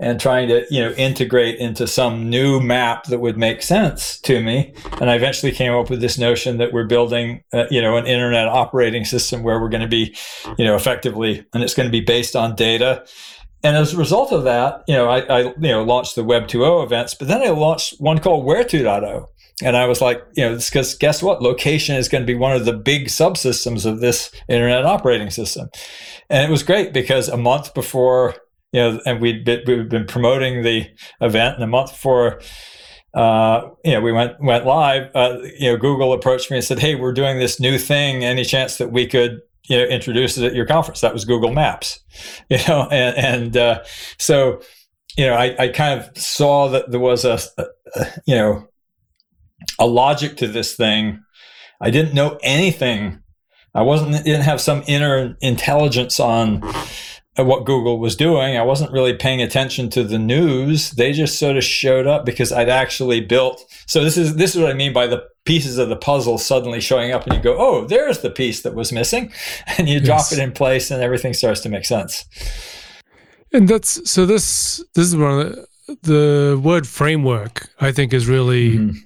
and 0.00 0.20
trying 0.20 0.48
to, 0.48 0.64
you 0.70 0.80
know, 0.80 0.92
integrate 0.92 1.58
into 1.58 1.86
some 1.86 2.30
new 2.30 2.60
map 2.60 3.04
that 3.04 3.18
would 3.18 3.36
make 3.36 3.62
sense 3.62 4.20
to 4.20 4.40
me. 4.40 4.72
And 5.00 5.10
I 5.10 5.16
eventually 5.16 5.52
came 5.52 5.72
up 5.72 5.90
with 5.90 6.00
this 6.00 6.18
notion 6.18 6.58
that 6.58 6.72
we're 6.72 6.86
building, 6.86 7.42
uh, 7.52 7.64
you 7.70 7.82
know, 7.82 7.96
an 7.96 8.06
internet 8.06 8.46
operating 8.46 9.04
system 9.04 9.42
where 9.42 9.60
we're 9.60 9.68
going 9.68 9.82
to 9.82 9.88
be, 9.88 10.16
you 10.56 10.64
know, 10.64 10.76
effectively, 10.76 11.44
and 11.52 11.62
it's 11.62 11.74
going 11.74 11.88
to 11.88 11.92
be 11.92 12.00
based 12.00 12.36
on 12.36 12.54
data. 12.54 13.04
And 13.64 13.76
as 13.76 13.92
a 13.92 13.96
result 13.96 14.32
of 14.32 14.44
that, 14.44 14.84
you 14.86 14.94
know, 14.94 15.08
I, 15.08 15.20
I 15.20 15.40
you 15.40 15.54
know 15.58 15.82
launched 15.82 16.14
the 16.14 16.22
Web 16.22 16.44
2.0 16.44 16.84
events, 16.84 17.14
but 17.14 17.26
then 17.26 17.42
I 17.42 17.48
launched 17.48 18.00
one 18.00 18.18
called 18.18 18.44
Where 18.44 18.62
2.0, 18.62 19.26
and 19.62 19.76
I 19.76 19.86
was 19.86 20.00
like, 20.00 20.22
you 20.36 20.44
know, 20.44 20.56
because 20.56 20.94
guess 20.94 21.22
what? 21.22 21.42
Location 21.42 21.96
is 21.96 22.08
going 22.08 22.22
to 22.22 22.26
be 22.26 22.38
one 22.38 22.54
of 22.54 22.64
the 22.64 22.72
big 22.72 23.06
subsystems 23.06 23.84
of 23.84 24.00
this 24.00 24.30
internet 24.48 24.84
operating 24.84 25.30
system. 25.30 25.68
And 26.30 26.48
it 26.48 26.50
was 26.50 26.62
great 26.62 26.92
because 26.92 27.28
a 27.28 27.36
month 27.36 27.74
before, 27.74 28.36
you 28.72 28.80
know, 28.80 29.00
and 29.04 29.20
we'd 29.20 29.44
been, 29.44 29.62
we'd 29.66 29.88
been 29.88 30.06
promoting 30.06 30.62
the 30.62 30.86
event, 31.20 31.56
and 31.56 31.64
a 31.64 31.66
month 31.66 31.90
before, 31.90 32.40
uh, 33.14 33.70
you 33.84 33.92
know, 33.92 34.00
we 34.00 34.12
went 34.12 34.40
went 34.40 34.66
live. 34.66 35.10
Uh, 35.14 35.38
you 35.58 35.72
know, 35.72 35.76
Google 35.76 36.12
approached 36.12 36.50
me 36.50 36.58
and 36.58 36.64
said, 36.64 36.78
"Hey, 36.78 36.94
we're 36.94 37.12
doing 37.12 37.38
this 37.38 37.58
new 37.58 37.78
thing. 37.78 38.24
Any 38.24 38.44
chance 38.44 38.76
that 38.76 38.92
we 38.92 39.06
could, 39.06 39.40
you 39.68 39.78
know, 39.78 39.84
introduce 39.84 40.36
it 40.36 40.44
at 40.44 40.54
your 40.54 40.66
conference?" 40.66 41.00
That 41.00 41.14
was 41.14 41.24
Google 41.24 41.52
Maps, 41.52 42.00
you 42.50 42.58
know, 42.68 42.86
and 42.92 43.16
and 43.16 43.56
uh, 43.56 43.82
so, 44.18 44.60
you 45.16 45.26
know, 45.26 45.34
I, 45.34 45.56
I 45.58 45.68
kind 45.68 45.98
of 45.98 46.16
saw 46.16 46.68
that 46.68 46.90
there 46.90 47.00
was 47.00 47.24
a, 47.24 47.40
a 47.56 48.06
you 48.26 48.34
know 48.34 48.67
a 49.78 49.86
logic 49.86 50.36
to 50.38 50.46
this 50.46 50.74
thing. 50.74 51.22
I 51.80 51.90
didn't 51.90 52.14
know 52.14 52.38
anything. 52.42 53.22
I 53.74 53.82
wasn't 53.82 54.24
didn't 54.24 54.42
have 54.42 54.60
some 54.60 54.82
inner 54.86 55.36
intelligence 55.40 56.18
on 56.18 56.62
what 57.36 57.64
Google 57.64 57.98
was 57.98 58.16
doing. 58.16 58.56
I 58.56 58.62
wasn't 58.62 58.90
really 58.90 59.14
paying 59.14 59.40
attention 59.40 59.90
to 59.90 60.02
the 60.02 60.18
news. 60.18 60.90
They 60.92 61.12
just 61.12 61.38
sort 61.38 61.56
of 61.56 61.64
showed 61.64 62.06
up 62.06 62.26
because 62.26 62.52
I'd 62.52 62.68
actually 62.68 63.20
built. 63.20 63.64
So 63.86 64.02
this 64.02 64.16
is 64.16 64.36
this 64.36 64.54
is 64.54 64.60
what 64.60 64.70
I 64.70 64.74
mean 64.74 64.92
by 64.92 65.06
the 65.06 65.24
pieces 65.44 65.78
of 65.78 65.88
the 65.88 65.96
puzzle 65.96 66.38
suddenly 66.38 66.80
showing 66.80 67.12
up 67.12 67.26
and 67.26 67.34
you 67.34 67.40
go, 67.40 67.56
oh, 67.58 67.86
there's 67.86 68.20
the 68.20 68.30
piece 68.30 68.62
that 68.62 68.74
was 68.74 68.92
missing. 68.92 69.32
And 69.78 69.88
you 69.88 69.98
yes. 69.98 70.06
drop 70.06 70.32
it 70.32 70.38
in 70.42 70.52
place 70.52 70.90
and 70.90 71.02
everything 71.02 71.34
starts 71.34 71.60
to 71.60 71.68
make 71.68 71.84
sense. 71.84 72.24
And 73.52 73.68
that's 73.68 74.10
so 74.10 74.26
this 74.26 74.84
this 74.94 75.06
is 75.06 75.16
one 75.16 75.40
of 75.40 75.56
the, 75.86 75.98
the 76.02 76.60
word 76.62 76.86
framework 76.86 77.70
I 77.80 77.92
think 77.92 78.12
is 78.12 78.26
really 78.26 78.72
mm-hmm. 78.72 78.98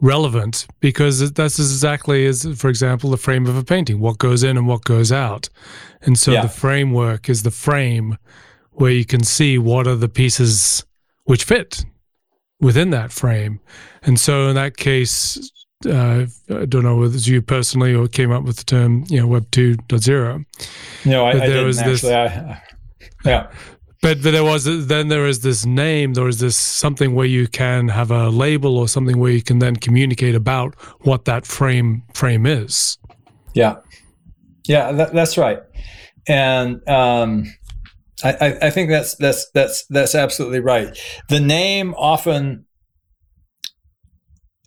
Relevant 0.00 0.66
because 0.80 1.32
that's 1.32 1.58
exactly 1.58 2.26
as 2.26 2.46
for 2.58 2.68
example 2.68 3.10
the 3.10 3.16
frame 3.16 3.46
of 3.46 3.56
a 3.56 3.64
painting, 3.64 3.98
what 4.00 4.18
goes 4.18 4.42
in 4.42 4.56
and 4.56 4.66
what 4.66 4.84
goes 4.84 5.10
out. 5.10 5.48
And 6.02 6.18
so 6.18 6.32
yeah. 6.32 6.42
the 6.42 6.48
framework 6.48 7.28
is 7.28 7.42
the 7.42 7.50
frame 7.50 8.18
where 8.72 8.90
you 8.90 9.04
can 9.04 9.24
see 9.24 9.58
what 9.58 9.86
are 9.86 9.96
the 9.96 10.08
pieces 10.08 10.84
which 11.24 11.44
fit 11.44 11.84
within 12.60 12.90
that 12.90 13.12
frame. 13.12 13.60
And 14.02 14.20
so 14.20 14.48
in 14.48 14.54
that 14.54 14.76
case, 14.76 15.50
uh, 15.86 16.26
I 16.50 16.64
don't 16.66 16.82
know 16.82 16.96
whether 16.96 17.14
it's 17.14 17.26
you 17.26 17.42
personally 17.42 17.94
or 17.94 18.06
came 18.08 18.32
up 18.32 18.44
with 18.44 18.56
the 18.56 18.64
term, 18.64 19.04
you 19.08 19.20
know, 19.20 19.26
Web 19.26 19.50
2.0. 19.50 20.44
No, 21.04 21.24
I, 21.24 21.30
I 21.30 21.32
didn't 21.32 21.66
was 21.66 21.78
actually. 21.78 22.14
I, 22.14 22.62
yeah. 23.24 23.50
But, 24.02 24.22
but 24.22 24.32
there 24.32 24.44
was 24.44 24.86
then 24.86 25.08
there 25.08 25.26
is 25.26 25.40
this 25.40 25.64
name 25.64 26.14
there 26.14 26.28
is 26.28 26.38
this 26.38 26.56
something 26.56 27.14
where 27.14 27.26
you 27.26 27.48
can 27.48 27.88
have 27.88 28.10
a 28.10 28.28
label 28.28 28.76
or 28.78 28.88
something 28.88 29.18
where 29.18 29.32
you 29.32 29.42
can 29.42 29.58
then 29.58 29.76
communicate 29.76 30.34
about 30.34 30.74
what 31.00 31.24
that 31.24 31.46
frame 31.46 32.02
frame 32.12 32.46
is 32.46 32.98
yeah 33.54 33.76
yeah 34.66 34.92
that, 34.92 35.12
that's 35.14 35.38
right 35.38 35.62
and 36.28 36.86
um, 36.88 37.44
I, 38.24 38.58
I 38.62 38.70
think 38.70 38.90
that's 38.90 39.14
that's 39.16 39.50
that's 39.50 39.84
that's 39.86 40.14
absolutely 40.14 40.60
right. 40.60 40.98
The 41.28 41.40
name 41.40 41.94
often 41.96 42.64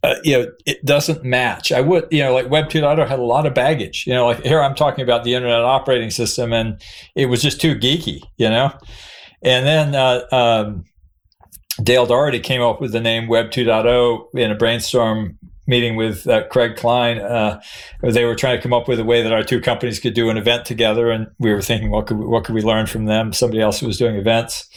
uh, 0.01 0.15
you 0.23 0.31
know, 0.31 0.51
it 0.65 0.85
doesn't 0.85 1.25
match. 1.25 1.73
I 1.73 1.81
would, 1.81 2.07
you 2.09 2.23
know, 2.23 2.33
like 2.33 2.49
Web 2.49 2.69
2.0 2.69 3.05
had 3.05 3.19
a 3.19 3.23
lot 3.23 3.45
of 3.45 3.53
baggage. 3.53 4.07
You 4.07 4.13
know, 4.13 4.27
like 4.27 4.45
here 4.45 4.61
I'm 4.61 4.75
talking 4.75 5.03
about 5.03 5.25
the 5.25 5.33
Internet 5.33 5.61
operating 5.61 6.09
system, 6.09 6.53
and 6.53 6.81
it 7.15 7.25
was 7.25 7.41
just 7.41 7.59
too 7.59 7.75
geeky, 7.75 8.21
you 8.37 8.49
know. 8.49 8.71
And 9.41 9.65
then 9.65 9.95
uh, 9.95 10.21
um, 10.31 10.85
Dale 11.81 12.05
Dougherty 12.05 12.39
came 12.39 12.61
up 12.61 12.81
with 12.81 12.91
the 12.91 12.99
name 12.99 13.27
Web 13.27 13.51
2.0 13.51 14.25
in 14.33 14.51
a 14.51 14.55
brainstorm 14.55 15.37
meeting 15.69 15.95
with 15.95 16.27
uh, 16.27 16.45
Craig 16.47 16.75
Cline, 16.75 17.19
uh, 17.19 17.61
they 18.01 18.25
were 18.25 18.35
trying 18.35 18.57
to 18.57 18.61
come 18.61 18.73
up 18.73 18.87
with 18.87 18.99
a 18.99 19.03
way 19.03 19.21
that 19.21 19.31
our 19.31 19.43
two 19.43 19.61
companies 19.61 19.99
could 19.99 20.15
do 20.15 20.29
an 20.29 20.35
event 20.35 20.65
together, 20.65 21.11
and 21.11 21.27
we 21.37 21.53
were 21.53 21.61
thinking, 21.61 21.91
what 21.91 22.07
could 22.07 22.17
we, 22.17 22.25
what 22.25 22.43
could 22.43 22.55
we 22.55 22.61
learn 22.61 22.87
from 22.87 23.05
them? 23.05 23.31
Somebody 23.31 23.61
else 23.61 23.79
who 23.79 23.85
was 23.87 23.97
doing 23.97 24.15
events, 24.15 24.67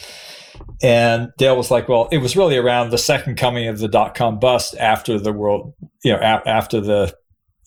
and 0.83 1.33
Dale 1.39 1.57
was 1.57 1.71
like, 1.71 1.89
well, 1.89 2.09
it 2.13 2.19
was 2.19 2.37
really 2.37 2.59
around 2.59 2.91
the 2.91 2.99
second 2.99 3.37
coming 3.37 3.67
of 3.69 3.79
the 3.79 3.89
dot 3.89 4.15
com 4.15 4.39
bust 4.39 4.77
after 4.79 5.19
the 5.19 5.33
world, 5.33 5.73
you 6.05 6.13
know, 6.13 6.19
a- 6.19 6.49
after 6.49 6.81
the 6.81 7.17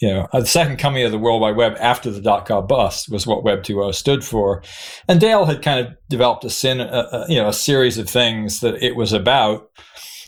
you 0.02 0.10
know, 0.10 0.28
the 0.34 0.46
second 0.46 0.78
coming 0.78 1.06
of 1.06 1.12
the 1.12 1.18
World 1.18 1.42
Wide 1.42 1.56
Web 1.56 1.78
after 1.80 2.12
the 2.12 2.22
dot 2.22 2.46
com 2.46 2.68
bust 2.68 3.10
was 3.10 3.26
what 3.26 3.44
Web 3.44 3.64
2.0 3.64 3.94
stood 3.96 4.24
for, 4.24 4.62
and 5.08 5.20
Dale 5.22 5.46
had 5.46 5.62
kind 5.62 5.86
of 5.86 5.94
developed 6.10 6.44
a, 6.44 6.50
sin, 6.50 6.82
a, 6.82 7.08
a, 7.12 7.26
you 7.30 7.38
know, 7.38 7.48
a 7.48 7.54
series 7.54 7.98
of 7.98 8.10
things 8.10 8.60
that 8.60 8.84
it 8.84 8.96
was 8.96 9.14
about. 9.14 9.70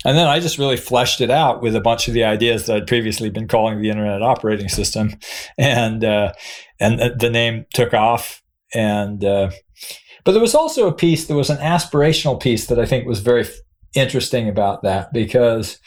And 0.06 0.18
then 0.18 0.28
I 0.28 0.40
just 0.40 0.58
really 0.58 0.78
fleshed 0.78 1.20
it 1.20 1.32
out 1.32 1.62
with 1.62 1.76
a 1.76 1.82
bunch 1.82 2.08
of 2.08 2.14
the 2.14 2.24
ideas 2.24 2.66
that 2.66 2.78
I'd 2.78 2.88
previously 2.88 3.30
been 3.30 3.48
calling 3.48 3.82
the 3.82 3.90
Internet 3.90 4.22
Operating 4.22 4.70
System, 4.70 5.16
and 5.58 6.04
uh, 6.04 6.34
and 6.80 7.20
the 7.20 7.30
name 7.30 7.66
took 7.74 7.94
off. 7.94 8.42
And 8.74 9.26
uh, 9.26 9.52
but 10.24 10.32
there 10.32 10.42
was 10.42 10.56
also 10.56 10.88
a 10.88 10.94
piece, 10.94 11.26
there 11.26 11.36
was 11.36 11.50
an 11.50 11.58
aspirational 11.58 12.40
piece 12.40 12.68
that 12.68 12.80
I 12.80 12.86
think 12.86 13.08
was 13.08 13.20
very 13.20 13.46
interesting 13.96 14.48
about 14.48 14.84
that 14.84 15.12
because 15.12 15.80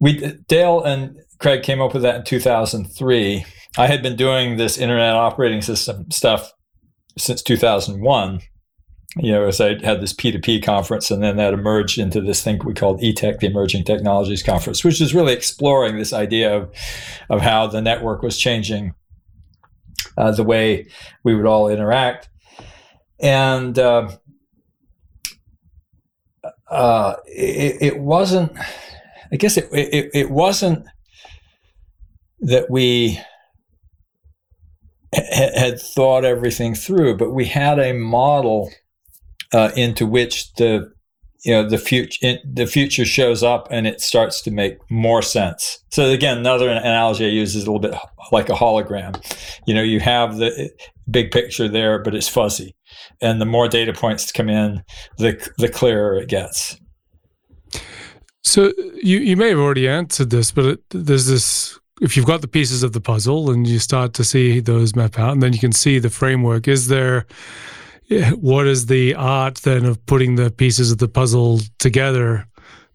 we 0.00 0.34
Dale 0.48 0.82
and 0.82 1.18
Craig 1.38 1.62
came 1.62 1.80
up 1.80 1.94
with 1.94 2.02
that 2.02 2.16
in 2.16 2.24
2003. 2.24 3.44
I 3.76 3.86
had 3.86 4.02
been 4.02 4.16
doing 4.16 4.56
this 4.56 4.78
Internet 4.78 5.14
Operating 5.14 5.62
System 5.62 6.10
stuff 6.10 6.52
since 7.16 7.42
2001 7.42 8.40
you 9.16 9.32
know, 9.32 9.46
as 9.46 9.60
I 9.60 9.82
had 9.84 10.00
this 10.00 10.12
P2P 10.12 10.62
conference, 10.62 11.10
and 11.10 11.22
then 11.22 11.36
that 11.36 11.54
emerged 11.54 11.98
into 11.98 12.20
this 12.20 12.42
thing 12.42 12.60
we 12.64 12.74
called 12.74 13.00
eTech, 13.00 13.40
the 13.40 13.46
Emerging 13.46 13.84
Technologies 13.84 14.42
Conference, 14.42 14.84
which 14.84 15.00
is 15.00 15.14
really 15.14 15.32
exploring 15.32 15.96
this 15.96 16.12
idea 16.12 16.54
of, 16.54 16.70
of 17.30 17.40
how 17.40 17.66
the 17.66 17.80
network 17.80 18.22
was 18.22 18.38
changing 18.38 18.94
uh, 20.16 20.30
the 20.30 20.44
way 20.44 20.86
we 21.24 21.34
would 21.34 21.46
all 21.46 21.68
interact. 21.68 22.28
And 23.18 23.78
uh, 23.78 24.10
uh, 26.70 27.16
it, 27.26 27.78
it, 27.80 27.98
wasn't, 27.98 28.52
I 29.32 29.36
guess 29.36 29.56
it, 29.56 29.68
it, 29.72 30.10
it 30.12 30.30
wasn't 30.30 30.86
that 32.40 32.70
we 32.70 33.20
had 35.12 35.80
thought 35.80 36.24
everything 36.24 36.74
through, 36.74 37.16
but 37.16 37.32
we 37.32 37.46
had 37.46 37.78
a 37.78 37.92
model 37.92 38.70
uh, 39.52 39.70
into 39.76 40.06
which 40.06 40.52
the 40.54 40.92
you 41.44 41.52
know 41.52 41.68
the 41.68 41.78
future 41.78 42.36
the 42.44 42.66
future 42.66 43.04
shows 43.04 43.42
up 43.44 43.68
and 43.70 43.86
it 43.86 44.00
starts 44.00 44.42
to 44.42 44.50
make 44.50 44.78
more 44.90 45.22
sense. 45.22 45.78
So 45.90 46.10
again 46.10 46.38
another 46.38 46.68
analogy 46.68 47.26
i 47.26 47.28
use 47.28 47.54
is 47.54 47.64
a 47.64 47.70
little 47.70 47.80
bit 47.80 47.98
like 48.32 48.48
a 48.48 48.54
hologram. 48.54 49.16
You 49.66 49.74
know 49.74 49.82
you 49.82 50.00
have 50.00 50.38
the 50.38 50.70
big 51.10 51.30
picture 51.30 51.68
there 51.68 52.00
but 52.00 52.14
it's 52.14 52.28
fuzzy. 52.28 52.74
And 53.20 53.40
the 53.40 53.46
more 53.46 53.68
data 53.68 53.92
points 53.92 54.32
come 54.32 54.48
in 54.48 54.82
the 55.18 55.50
the 55.58 55.68
clearer 55.68 56.16
it 56.16 56.28
gets. 56.28 56.76
So 58.42 58.72
you 59.00 59.18
you 59.18 59.36
may 59.36 59.50
have 59.50 59.58
already 59.58 59.88
answered 59.88 60.30
this 60.30 60.50
but 60.50 60.64
it, 60.64 60.80
there's 60.90 61.26
this 61.26 61.78
if 62.00 62.16
you've 62.16 62.26
got 62.26 62.40
the 62.40 62.48
pieces 62.48 62.82
of 62.82 62.92
the 62.92 63.00
puzzle 63.00 63.50
and 63.50 63.66
you 63.66 63.78
start 63.78 64.14
to 64.14 64.24
see 64.24 64.60
those 64.60 64.94
map 64.94 65.18
out 65.18 65.32
and 65.32 65.42
then 65.42 65.52
you 65.52 65.58
can 65.58 65.72
see 65.72 65.98
the 65.98 66.10
framework 66.10 66.68
is 66.68 66.88
there 66.88 67.26
what 68.40 68.66
is 68.66 68.86
the 68.86 69.14
art 69.14 69.56
then 69.56 69.84
of 69.84 70.04
putting 70.06 70.36
the 70.36 70.50
pieces 70.50 70.90
of 70.90 70.98
the 70.98 71.08
puzzle 71.08 71.60
together 71.78 72.46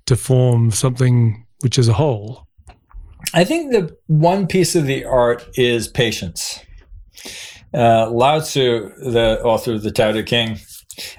to 0.06 0.16
form 0.16 0.72
something 0.72 1.46
which 1.62 1.78
is 1.78 1.88
a 1.88 1.94
whole? 1.94 2.48
I 3.34 3.44
think 3.44 3.72
the 3.72 3.96
one 4.08 4.48
piece 4.48 4.76
of 4.76 4.86
the 4.86 5.06
art 5.06 5.48
is 5.56 5.88
patience. 5.88 6.60
Uh, 7.74 8.10
Lao 8.10 8.40
Tzu, 8.40 8.90
the 9.12 9.42
author 9.44 9.74
of 9.74 9.84
the 9.84 9.92
Tao 9.92 10.12
Te 10.12 10.24
Ching, 10.24 10.60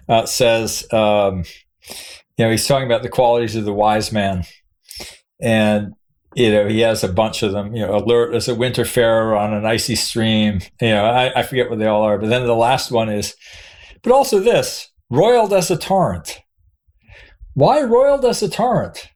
uh, 0.09 0.27
says, 0.27 0.87
um, 0.93 1.45
you 2.37 2.45
know, 2.45 2.51
he's 2.51 2.67
talking 2.67 2.87
about 2.87 3.03
the 3.03 3.09
qualities 3.09 3.57
of 3.57 3.65
the 3.65 3.73
wise 3.73 4.13
man. 4.13 4.45
And, 5.41 5.95
you 6.35 6.51
know, 6.51 6.69
he 6.69 6.81
has 6.81 7.05
a 7.05 7.09
bunch 7.09 7.43
of 7.43 7.53
them, 7.53 7.75
you 7.75 7.87
know, 7.87 7.97
alert 7.97 8.35
as 8.35 8.49
a 8.49 8.55
winter 8.55 8.85
farer 8.85 9.37
on 9.37 9.55
an 9.55 9.65
icy 9.65 9.95
stream. 9.95 10.61
You 10.81 10.89
know, 10.89 11.05
I, 11.05 11.41
I 11.41 11.43
forget 11.43 11.71
what 11.71 11.79
they 11.79 11.87
all 11.87 12.03
are. 12.03 12.19
But 12.19 12.29
then 12.29 12.47
the 12.47 12.55
last 12.55 12.91
one 12.91 13.09
is, 13.09 13.35
but 14.03 14.13
also 14.13 14.41
this 14.41 14.91
roiled 15.11 15.53
as 15.53 15.71
a 15.71 15.77
torrent. 15.77 16.41
Why 17.55 17.83
roiled 17.83 18.25
as 18.25 18.43
a 18.43 18.49
torrent? 18.49 19.09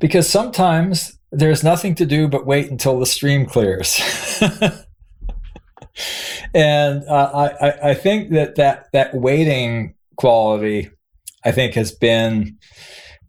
Because 0.00 0.28
sometimes 0.28 1.18
there's 1.30 1.62
nothing 1.62 1.94
to 1.96 2.06
do 2.06 2.26
but 2.28 2.46
wait 2.46 2.70
until 2.70 2.98
the 2.98 3.06
stream 3.06 3.46
clears. 3.46 4.00
and 6.54 7.04
uh, 7.08 7.50
I, 7.60 7.90
I 7.90 7.94
think 7.94 8.30
that, 8.32 8.56
that 8.56 8.86
that 8.92 9.14
waiting 9.14 9.94
quality, 10.16 10.90
I 11.44 11.52
think, 11.52 11.74
has 11.74 11.92
been 11.92 12.58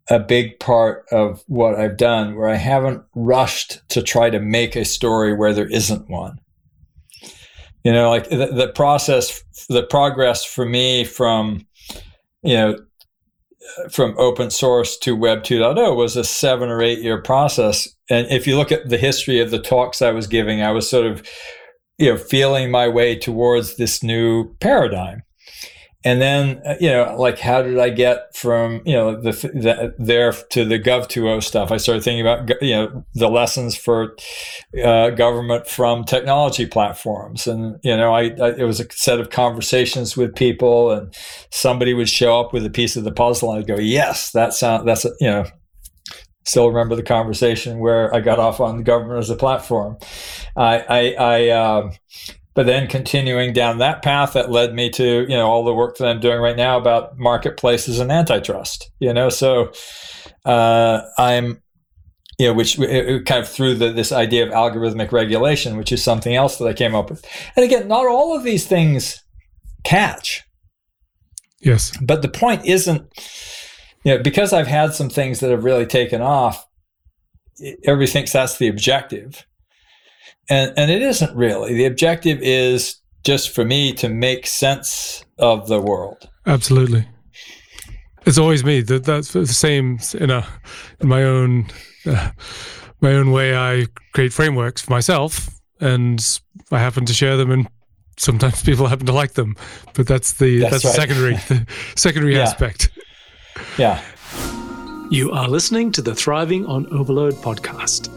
a 0.10 0.20
big 0.20 0.60
part 0.60 1.06
of 1.12 1.44
what 1.48 1.76
I've 1.76 1.98
done, 1.98 2.36
where 2.36 2.50
I 2.50 2.56
haven't 2.56 3.04
rushed 3.16 3.82
to 3.90 4.04
try 4.04 4.30
to 4.30 4.40
make 4.40 4.76
a 4.76 4.86
story 4.86 5.34
where 5.34 5.54
there 5.54 5.70
isn't 5.70 6.10
one. 6.10 6.40
You 7.84 7.94
know 7.94 8.10
like 8.10 8.30
the, 8.30 8.48
the 8.48 8.72
process 8.74 9.44
the 9.70 9.84
progress 9.84 10.44
for 10.44 10.66
me 10.66 11.04
from 11.04 11.68
you 12.42 12.56
know 12.56 12.78
from 13.92 14.16
open 14.18 14.50
source 14.50 14.98
to 14.98 15.16
web 15.16 15.44
2.0 15.44 15.96
was 15.96 16.16
a 16.16 16.24
seven 16.24 16.70
or 16.70 16.82
eight 16.82 17.00
year 17.00 17.22
process. 17.22 17.88
And 18.10 18.28
if 18.28 18.48
you 18.48 18.58
look 18.58 18.72
at 18.72 18.90
the 18.90 18.98
history 18.98 19.40
of 19.40 19.52
the 19.52 19.60
talks 19.60 20.02
i 20.02 20.12
was 20.12 20.26
giving 20.26 20.62
i 20.62 20.72
was 20.72 20.90
sort 20.90 21.06
of 21.06 21.28
you 21.98 22.12
know 22.12 22.18
feeling 22.18 22.72
my 22.72 22.88
way 22.88 23.16
towards 23.16 23.78
this 23.78 24.02
new 24.02 24.56
paradigm 24.56 25.22
and 26.06 26.22
then 26.22 26.62
uh, 26.66 26.76
you 26.80 26.90
know 26.90 27.16
like 27.18 27.40
how 27.40 27.64
did 27.64 27.80
i 27.80 27.90
get 27.90 28.34
from 28.36 28.82
you 28.86 28.94
know 28.94 29.20
the, 29.20 29.32
the 29.32 29.96
there 29.98 30.32
to 30.32 30.64
the 30.64 30.80
gov 30.80 31.08
2.0 31.08 31.44
stuff? 31.44 31.72
I 31.72 31.78
started 31.78 32.04
thinking 32.04 32.22
about 32.22 32.62
you 32.62 32.76
know 32.76 33.06
the 33.16 33.28
lessons 33.28 33.76
for 33.76 34.16
uh, 34.84 35.10
government 35.10 35.68
from 35.68 36.04
technology 36.04 36.68
platforms. 36.68 37.48
And 37.48 37.80
you 37.84 37.98
know 37.98 38.14
I, 38.14 38.26
I, 38.40 38.52
it 38.52 38.64
was 38.64 38.80
a 38.80 38.86
set 38.92 39.20
of 39.20 39.32
conversations 39.32 40.16
with 40.16 40.36
people 40.36 40.92
and 40.92 41.14
somebody 41.52 41.94
would 41.94 42.10
show 42.10 42.40
up 42.40 42.54
with 42.54 42.66
a 42.66 42.70
piece 42.70 42.96
of 42.96 43.04
the 43.04 43.12
puzzle 43.12 43.52
and 43.52 43.60
i'd 43.60 43.68
go 43.68 43.78
yes 43.78 44.32
that 44.32 44.54
sound 44.54 44.88
that's 44.88 45.06
a, 45.06 45.12
you 45.20 45.28
know 45.28 45.46
still 46.46 46.68
remember 46.68 46.96
the 46.96 47.04
conversation 47.04 47.80
where 47.80 48.14
i 48.14 48.20
got 48.20 48.38
off 48.38 48.60
on 48.60 48.78
the 48.78 48.84
government 48.84 49.20
as 49.20 49.30
a 49.30 49.36
platform. 49.36 49.98
I 50.56 50.80
i, 50.80 51.14
I 51.14 51.50
uh, 51.50 51.92
but 52.56 52.66
then 52.66 52.88
continuing 52.88 53.54
down 53.54 53.78
that 53.78 54.02
path 54.02 54.34
that 54.34 54.50
led 54.50 54.74
me 54.74 54.90
to 54.90 55.22
you 55.22 55.36
know 55.36 55.48
all 55.48 55.64
the 55.64 55.74
work 55.74 55.98
that 55.98 56.08
i'm 56.08 56.20
doing 56.20 56.40
right 56.40 56.58
now 56.58 56.78
about 56.78 57.18
marketplaces 57.18 58.00
and 58.00 58.12
antitrust 58.12 58.92
you 59.00 59.14
know 59.14 59.30
so 59.30 59.72
uh, 60.46 61.02
i'm 61.18 61.62
you 62.38 62.48
know, 62.48 62.54
which 62.54 62.78
it, 62.80 63.10
it 63.10 63.26
kind 63.26 63.42
of 63.42 63.50
through 63.50 63.76
the, 63.76 63.92
this 63.92 64.12
idea 64.12 64.46
of 64.46 64.52
algorithmic 64.52 65.12
regulation, 65.12 65.78
which 65.78 65.92
is 65.92 66.04
something 66.04 66.36
else 66.36 66.58
that 66.58 66.68
I 66.68 66.74
came 66.74 66.96
up 66.96 67.10
with. 67.10 67.26
And 67.56 67.64
again, 67.64 67.88
not 67.88 68.08
all 68.08 68.36
of 68.36 68.44
these 68.44 68.68
things 68.68 69.24
catch. 69.84 70.44
Yes. 71.62 71.98
But 72.02 72.22
the 72.22 72.28
point 72.28 72.66
isn't, 72.66 73.10
you 74.04 74.16
know, 74.16 74.24
because 74.24 74.52
I've 74.52 74.68
had 74.68 74.94
some 74.94 75.10
things 75.10 75.40
that 75.40 75.50
have 75.50 75.64
really 75.64 75.86
taken 75.86 76.22
off, 76.22 76.68
everybody 77.86 78.12
thinks 78.12 78.34
that's 78.34 78.58
the 78.58 78.68
objective. 78.68 79.46
And, 80.50 80.74
and 80.78 80.92
it 80.92 81.02
isn't 81.02 81.36
really. 81.36 81.74
The 81.74 81.86
objective 81.86 82.40
is 82.42 82.98
just 83.24 83.50
for 83.50 83.66
me 83.66 83.94
to 83.94 84.10
make 84.10 84.46
sense 84.46 85.26
of 85.40 85.68
the 85.68 85.82
world. 85.82 86.30
Absolutely. 86.46 87.08
It's 88.26 88.38
always 88.38 88.64
me. 88.64 88.82
That 88.82 89.04
that's 89.04 89.34
the 89.34 89.46
same 89.46 90.00
in 90.16 90.32
a 90.32 90.48
in 91.00 91.08
my 91.08 91.24
own 91.24 91.68
uh, 92.06 92.32
my 93.02 93.14
own 93.14 93.32
way. 93.32 93.56
I 93.56 93.86
create 94.14 94.34
frameworks 94.34 94.82
for 94.82 94.92
myself, 94.92 95.50
and 95.80 96.40
I 96.72 96.80
happen 96.80 97.06
to 97.06 97.14
share 97.14 97.38
them, 97.38 97.52
and 97.52 97.68
sometimes 98.18 98.64
people 98.64 98.88
happen 98.88 99.06
to 99.06 99.14
like 99.14 99.34
them. 99.34 99.56
But 99.94 100.08
that's 100.08 100.34
the 100.34 100.60
that's, 100.60 100.84
that's 100.84 100.86
right. 100.86 100.96
secondary 100.96 101.34
the 101.48 101.68
secondary 101.96 102.36
yeah. 102.36 102.42
aspect. 102.42 102.90
Yeah. 103.78 104.04
You 105.12 105.32
are 105.32 105.48
listening 105.48 105.92
to 105.94 106.02
the 106.02 106.16
Thriving 106.16 106.66
on 106.66 106.92
Overload 106.92 107.36
podcast. 107.36 108.15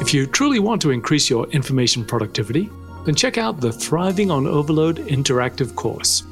If 0.00 0.12
you 0.12 0.26
truly 0.26 0.58
want 0.58 0.82
to 0.82 0.90
increase 0.90 1.28
your 1.30 1.48
information 1.48 2.04
productivity, 2.04 2.70
then 3.04 3.14
check 3.14 3.38
out 3.38 3.60
the 3.60 3.72
Thriving 3.72 4.30
on 4.30 4.46
Overload 4.46 4.98
interactive 4.98 5.74
course. 5.74 6.24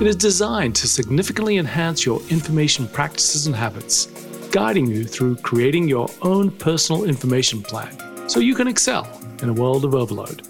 It 0.00 0.06
is 0.06 0.16
designed 0.16 0.74
to 0.76 0.88
significantly 0.88 1.58
enhance 1.58 2.04
your 2.04 2.20
information 2.28 2.88
practices 2.88 3.46
and 3.46 3.54
habits, 3.54 4.06
guiding 4.50 4.86
you 4.86 5.04
through 5.04 5.36
creating 5.36 5.88
your 5.88 6.08
own 6.22 6.50
personal 6.50 7.04
information 7.04 7.62
plan 7.62 8.28
so 8.28 8.40
you 8.40 8.54
can 8.54 8.66
excel 8.66 9.06
in 9.42 9.48
a 9.48 9.52
world 9.52 9.84
of 9.84 9.94
overload. 9.94 10.42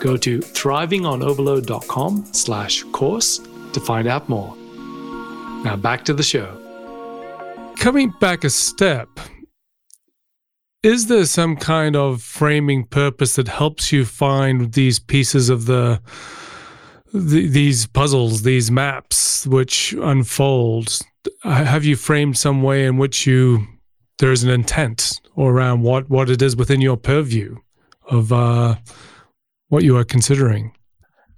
Go 0.00 0.16
to 0.16 0.38
thrivingonoverload.com 0.38 2.26
slash 2.32 2.82
course 2.84 3.40
to 3.72 3.80
find 3.80 4.06
out 4.06 4.28
more. 4.28 4.54
Now 5.64 5.76
back 5.76 6.04
to 6.04 6.14
the 6.14 6.22
show. 6.22 6.56
Coming 7.76 8.12
back 8.20 8.44
a 8.44 8.50
step, 8.50 9.08
is 10.82 11.06
there 11.06 11.26
some 11.26 11.56
kind 11.56 11.96
of 11.96 12.22
framing 12.22 12.84
purpose 12.84 13.36
that 13.36 13.48
helps 13.48 13.92
you 13.92 14.04
find 14.04 14.72
these 14.72 14.98
pieces 14.98 15.48
of 15.48 15.66
the 15.66 16.00
these 17.12 17.86
puzzles, 17.88 18.42
these 18.42 18.70
maps, 18.70 19.44
which 19.46 19.92
unfold, 19.94 21.00
have 21.42 21.84
you 21.84 21.96
framed 21.96 22.38
some 22.38 22.62
way 22.62 22.86
in 22.86 22.98
which 22.98 23.26
you 23.26 23.66
there 24.18 24.30
is 24.30 24.44
an 24.44 24.50
intent 24.50 25.20
around 25.36 25.82
what 25.82 26.08
what 26.08 26.30
it 26.30 26.40
is 26.40 26.56
within 26.56 26.80
your 26.80 26.96
purview 26.96 27.56
of 28.10 28.32
uh, 28.32 28.76
what 29.68 29.82
you 29.82 29.96
are 29.96 30.04
considering? 30.04 30.72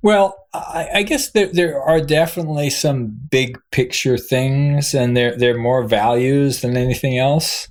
Well, 0.02 0.37
I, 0.52 0.88
I, 0.94 1.02
guess 1.05 1.31
there, 1.31 1.46
there 1.46 1.81
are 1.81 2.00
definitely 2.00 2.70
some 2.70 3.16
big 3.31 3.57
picture 3.70 4.18
things, 4.18 4.94
and 4.94 5.16
they're 5.16 5.37
they're 5.37 5.59
more 5.59 5.85
values 5.85 6.61
than 6.61 6.76
anything 6.76 7.18
else, 7.18 7.68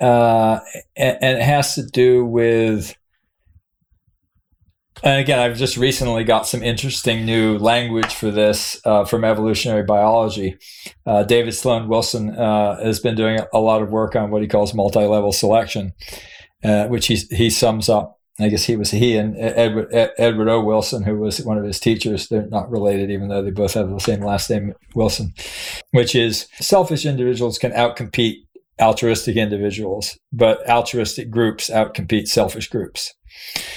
uh, 0.00 0.60
and, 0.96 1.18
and 1.20 1.38
it 1.38 1.42
has 1.42 1.74
to 1.74 1.84
do 1.86 2.24
with 2.24 2.96
and 5.02 5.20
again, 5.20 5.38
I've 5.38 5.56
just 5.56 5.76
recently 5.76 6.24
got 6.24 6.46
some 6.46 6.62
interesting 6.62 7.24
new 7.24 7.58
language 7.58 8.14
for 8.14 8.30
this 8.30 8.80
uh, 8.84 9.04
from 9.04 9.24
evolutionary 9.24 9.84
biology. 9.84 10.58
Uh, 11.06 11.22
David 11.22 11.52
Sloan 11.52 11.88
Wilson 11.88 12.30
uh, 12.36 12.82
has 12.82 12.98
been 12.98 13.14
doing 13.14 13.40
a 13.52 13.58
lot 13.58 13.82
of 13.82 13.90
work 13.90 14.16
on 14.16 14.30
what 14.30 14.42
he 14.42 14.48
calls 14.48 14.74
multi-level 14.74 15.32
selection, 15.32 15.92
uh, 16.64 16.86
which 16.86 17.06
he 17.06 17.16
he 17.30 17.50
sums 17.50 17.88
up. 17.88 18.16
I 18.40 18.48
guess 18.48 18.64
he 18.64 18.76
was 18.76 18.92
he 18.92 19.16
and 19.16 19.36
Edward 19.36 19.88
Edward 19.92 20.48
O. 20.48 20.62
Wilson, 20.62 21.02
who 21.02 21.18
was 21.18 21.44
one 21.44 21.58
of 21.58 21.64
his 21.64 21.80
teachers. 21.80 22.28
They're 22.28 22.46
not 22.46 22.70
related, 22.70 23.10
even 23.10 23.28
though 23.28 23.42
they 23.42 23.50
both 23.50 23.74
have 23.74 23.90
the 23.90 23.98
same 23.98 24.20
last 24.20 24.48
name, 24.48 24.74
Wilson. 24.94 25.32
Which 25.90 26.14
is 26.14 26.46
selfish 26.60 27.04
individuals 27.04 27.58
can 27.58 27.72
outcompete 27.72 28.46
altruistic 28.80 29.36
individuals, 29.36 30.18
but 30.32 30.68
altruistic 30.68 31.30
groups 31.30 31.70
outcompete 31.70 32.28
selfish 32.28 32.68
groups. 32.68 33.14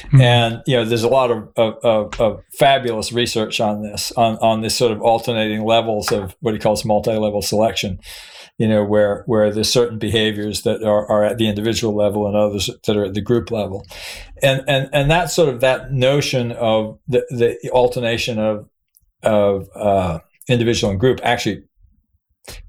Mm-hmm. 0.06 0.22
And 0.22 0.64
you 0.66 0.76
know, 0.76 0.86
there's 0.86 1.04
a 1.04 1.10
lot 1.10 1.32
of, 1.32 1.50
of, 1.56 2.20
of, 2.20 2.42
fabulous 2.58 3.12
research 3.12 3.60
on 3.60 3.84
this, 3.84 4.12
on, 4.14 4.38
on 4.38 4.62
this 4.62 4.76
sort 4.76 4.92
of 4.92 5.02
alternating 5.02 5.64
levels 5.64 6.12
of 6.12 6.36
what 6.40 6.54
he 6.54 6.60
calls 6.60 6.86
multi-level 6.86 7.42
selection. 7.42 8.00
You 8.58 8.68
know, 8.68 8.84
where 8.84 9.24
where 9.26 9.52
there's 9.52 9.72
certain 9.72 9.98
behaviors 9.98 10.62
that 10.64 10.84
are, 10.84 11.10
are 11.10 11.24
at 11.24 11.40
the 11.40 11.48
individual 11.48 11.96
level 11.96 12.28
and 12.28 12.36
others 12.36 12.70
that 12.86 12.96
are 12.96 13.06
at 13.06 13.16
the 13.16 13.22
group 13.22 13.50
level, 13.50 13.88
and 14.44 14.62
and 14.68 14.88
and 14.94 15.10
that 15.10 15.32
sort 15.32 15.50
of 15.50 15.62
that 15.62 15.92
notion 15.92 16.52
of 16.52 17.00
the, 17.08 17.26
the 17.32 17.72
alternation 17.72 18.38
of 18.38 18.70
of 19.24 19.68
uh, 19.74 20.20
individual 20.48 20.92
and 20.92 21.00
group 21.00 21.20
actually 21.24 21.64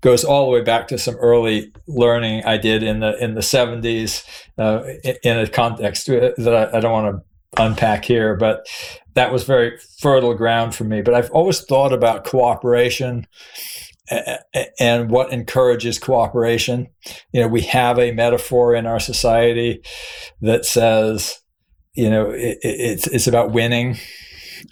goes 0.01 0.25
all 0.25 0.47
the 0.47 0.53
way 0.53 0.63
back 0.63 0.89
to 0.89 0.99
some 0.99 1.17
early 1.17 1.73
learning 1.87 2.45
I 2.45 2.59
did 2.59 2.83
in 2.83 3.01
the 3.01 3.17
in 3.23 3.35
the 3.35 3.41
70s 3.41 4.25
uh, 4.59 4.83
in 5.23 5.39
a 5.39 5.49
context 5.49 6.07
that 6.07 6.71
I, 6.73 6.77
I 6.77 6.81
don't 6.81 6.93
want 6.93 7.17
to 7.17 7.63
unpack 7.63 8.05
here, 8.05 8.35
but 8.37 8.67
that 9.15 9.33
was 9.33 9.45
very 9.45 9.79
fertile 10.01 10.35
ground 10.35 10.75
for 10.75 10.85
me. 10.85 11.03
But 11.03 11.15
I've 11.15 11.31
always 11.31 11.61
thought 11.65 11.93
about 11.93 12.25
cooperation 12.25 13.27
and 14.79 15.11
what 15.11 15.33
encourages 15.33 15.99
cooperation. 15.99 16.89
You 17.33 17.43
know, 17.43 17.49
we 17.49 17.63
have 17.63 17.99
a 17.99 18.13
metaphor 18.13 18.75
in 18.75 18.87
our 18.87 19.01
society 19.01 19.83
that 20.41 20.65
says, 20.65 21.41
you 21.95 22.11
know, 22.11 22.31
it, 22.31 22.59
it's 22.63 23.07
it's 23.07 23.27
about 23.27 23.53
winning. 23.53 23.99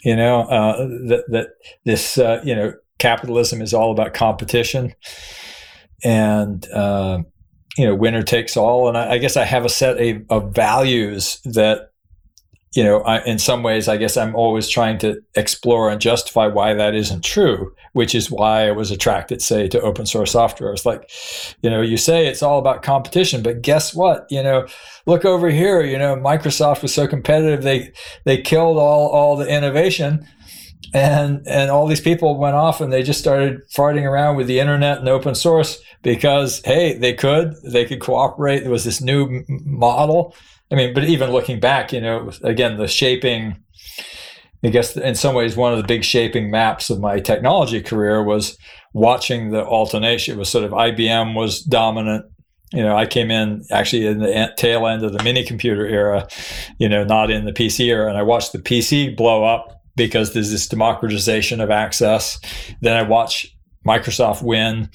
You 0.03 0.15
know, 0.15 0.41
uh, 0.43 0.77
that 1.07 1.25
that 1.29 1.47
this 1.85 2.17
uh, 2.17 2.41
you 2.43 2.55
know 2.55 2.73
capitalism 3.01 3.61
is 3.61 3.73
all 3.73 3.91
about 3.91 4.13
competition. 4.13 4.95
And 6.03 6.67
uh, 6.71 7.23
you 7.77 7.85
know 7.85 7.95
winner 7.95 8.23
takes 8.23 8.57
all. 8.57 8.87
And 8.87 8.97
I, 8.97 9.13
I, 9.13 9.17
guess 9.17 9.37
i 9.37 9.43
have 9.43 9.65
a 9.65 9.69
set 9.69 9.99
of, 9.99 10.23
of 10.29 10.53
values 10.53 11.39
that 11.45 11.91
you 12.73 12.83
know 12.83 13.01
I, 13.01 13.23
in 13.25 13.37
some 13.37 13.63
ways 13.63 13.87
i 13.87 13.97
guess 13.97 14.15
i'm 14.15 14.35
always 14.35 14.69
trying 14.69 14.97
to 14.99 15.21
explore 15.35 15.89
and 15.89 15.99
justify 15.99 16.47
why 16.47 16.73
that 16.73 16.95
isn't 16.95 17.23
true 17.23 17.73
which 17.91 18.15
is 18.15 18.31
why 18.31 18.67
i 18.67 18.71
was 18.71 18.91
attracted 18.91 19.41
say 19.41 19.67
to 19.67 19.81
open 19.81 20.05
source 20.05 20.31
software. 20.31 20.71
It's 20.71 20.85
like 20.85 21.09
you 21.61 21.69
know 21.69 21.81
you 21.81 21.97
say 21.97 22.27
it's 22.27 22.41
all 22.41 22.59
about 22.59 22.83
competition 22.83 23.43
but 23.43 23.61
guess 23.61 23.93
what? 23.93 24.25
You 24.29 24.43
know 24.43 24.67
look 25.05 25.25
over 25.25 25.49
here 25.49 25.81
you 25.81 25.97
know 25.97 26.15
microsoft 26.15 26.81
was 26.81 26.93
so 26.93 27.07
competitive 27.07 27.63
they 27.63 27.91
they 28.25 28.41
killed 28.41 28.77
all 28.77 29.09
all 29.09 29.35
the 29.35 29.47
innovation 29.47 30.25
and 30.93 31.45
and 31.47 31.71
all 31.71 31.87
these 31.87 32.01
people 32.01 32.37
went 32.37 32.55
off 32.55 32.81
and 32.81 32.91
they 32.91 33.03
just 33.03 33.19
started 33.19 33.61
farting 33.69 34.03
around 34.03 34.35
with 34.35 34.47
the 34.47 34.59
internet 34.59 34.99
and 34.99 35.07
open 35.07 35.35
source 35.35 35.81
because 36.01 36.61
hey 36.65 36.97
they 36.97 37.13
could 37.13 37.55
they 37.63 37.85
could 37.85 38.01
cooperate. 38.01 38.61
There 38.61 38.71
was 38.71 38.83
this 38.83 39.01
new 39.01 39.43
model. 39.47 40.35
I 40.71 40.75
mean 40.75 40.93
but 40.93 41.05
even 41.05 41.31
looking 41.31 41.59
back 41.59 41.93
you 41.93 42.01
know 42.01 42.31
again 42.43 42.77
the 42.77 42.87
shaping 42.87 43.61
i 44.63 44.69
guess 44.69 44.95
in 44.95 45.15
some 45.15 45.35
ways 45.35 45.57
one 45.57 45.73
of 45.73 45.77
the 45.77 45.87
big 45.87 46.03
shaping 46.03 46.49
maps 46.49 46.89
of 46.89 46.99
my 46.99 47.19
technology 47.19 47.81
career 47.81 48.23
was 48.23 48.57
watching 48.93 49.51
the 49.51 49.65
alternation. 49.65 50.35
It 50.35 50.37
was 50.37 50.49
sort 50.49 50.65
of 50.65 50.71
ibm 50.71 51.35
was 51.35 51.61
dominant. 51.61 52.25
You 52.73 52.83
know, 52.83 52.95
I 52.95 53.05
came 53.05 53.31
in 53.31 53.65
actually 53.69 54.05
in 54.05 54.19
the 54.19 54.53
tail 54.57 54.87
end 54.87 55.03
of 55.03 55.11
the 55.11 55.21
mini 55.23 55.45
computer 55.45 55.85
era, 55.85 56.27
you 56.77 56.87
know, 56.87 57.03
not 57.03 57.29
in 57.29 57.43
the 57.43 57.51
PC 57.51 57.87
era, 57.87 58.07
and 58.07 58.17
I 58.17 58.21
watched 58.21 58.53
the 58.53 58.59
PC 58.59 59.15
blow 59.15 59.43
up 59.43 59.80
because 59.95 60.33
there's 60.33 60.51
this 60.51 60.67
democratization 60.67 61.61
of 61.61 61.69
access. 61.69 62.39
Then 62.81 62.95
I 62.95 63.03
watch 63.03 63.47
Microsoft 63.85 64.43
win 64.43 64.89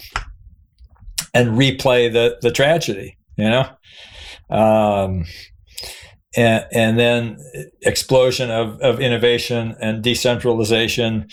and 1.35 1.51
replay 1.51 2.13
the 2.13 2.39
the 2.41 2.51
tragedy, 2.51 3.19
you 3.37 3.49
know. 3.49 3.69
Um, 4.49 5.25
and, 6.37 6.67
and 6.71 6.99
then 6.99 7.39
explosion 7.83 8.51
of, 8.51 8.81
of 8.81 9.01
innovation 9.01 9.75
and 9.81 10.03
decentralization 10.03 11.29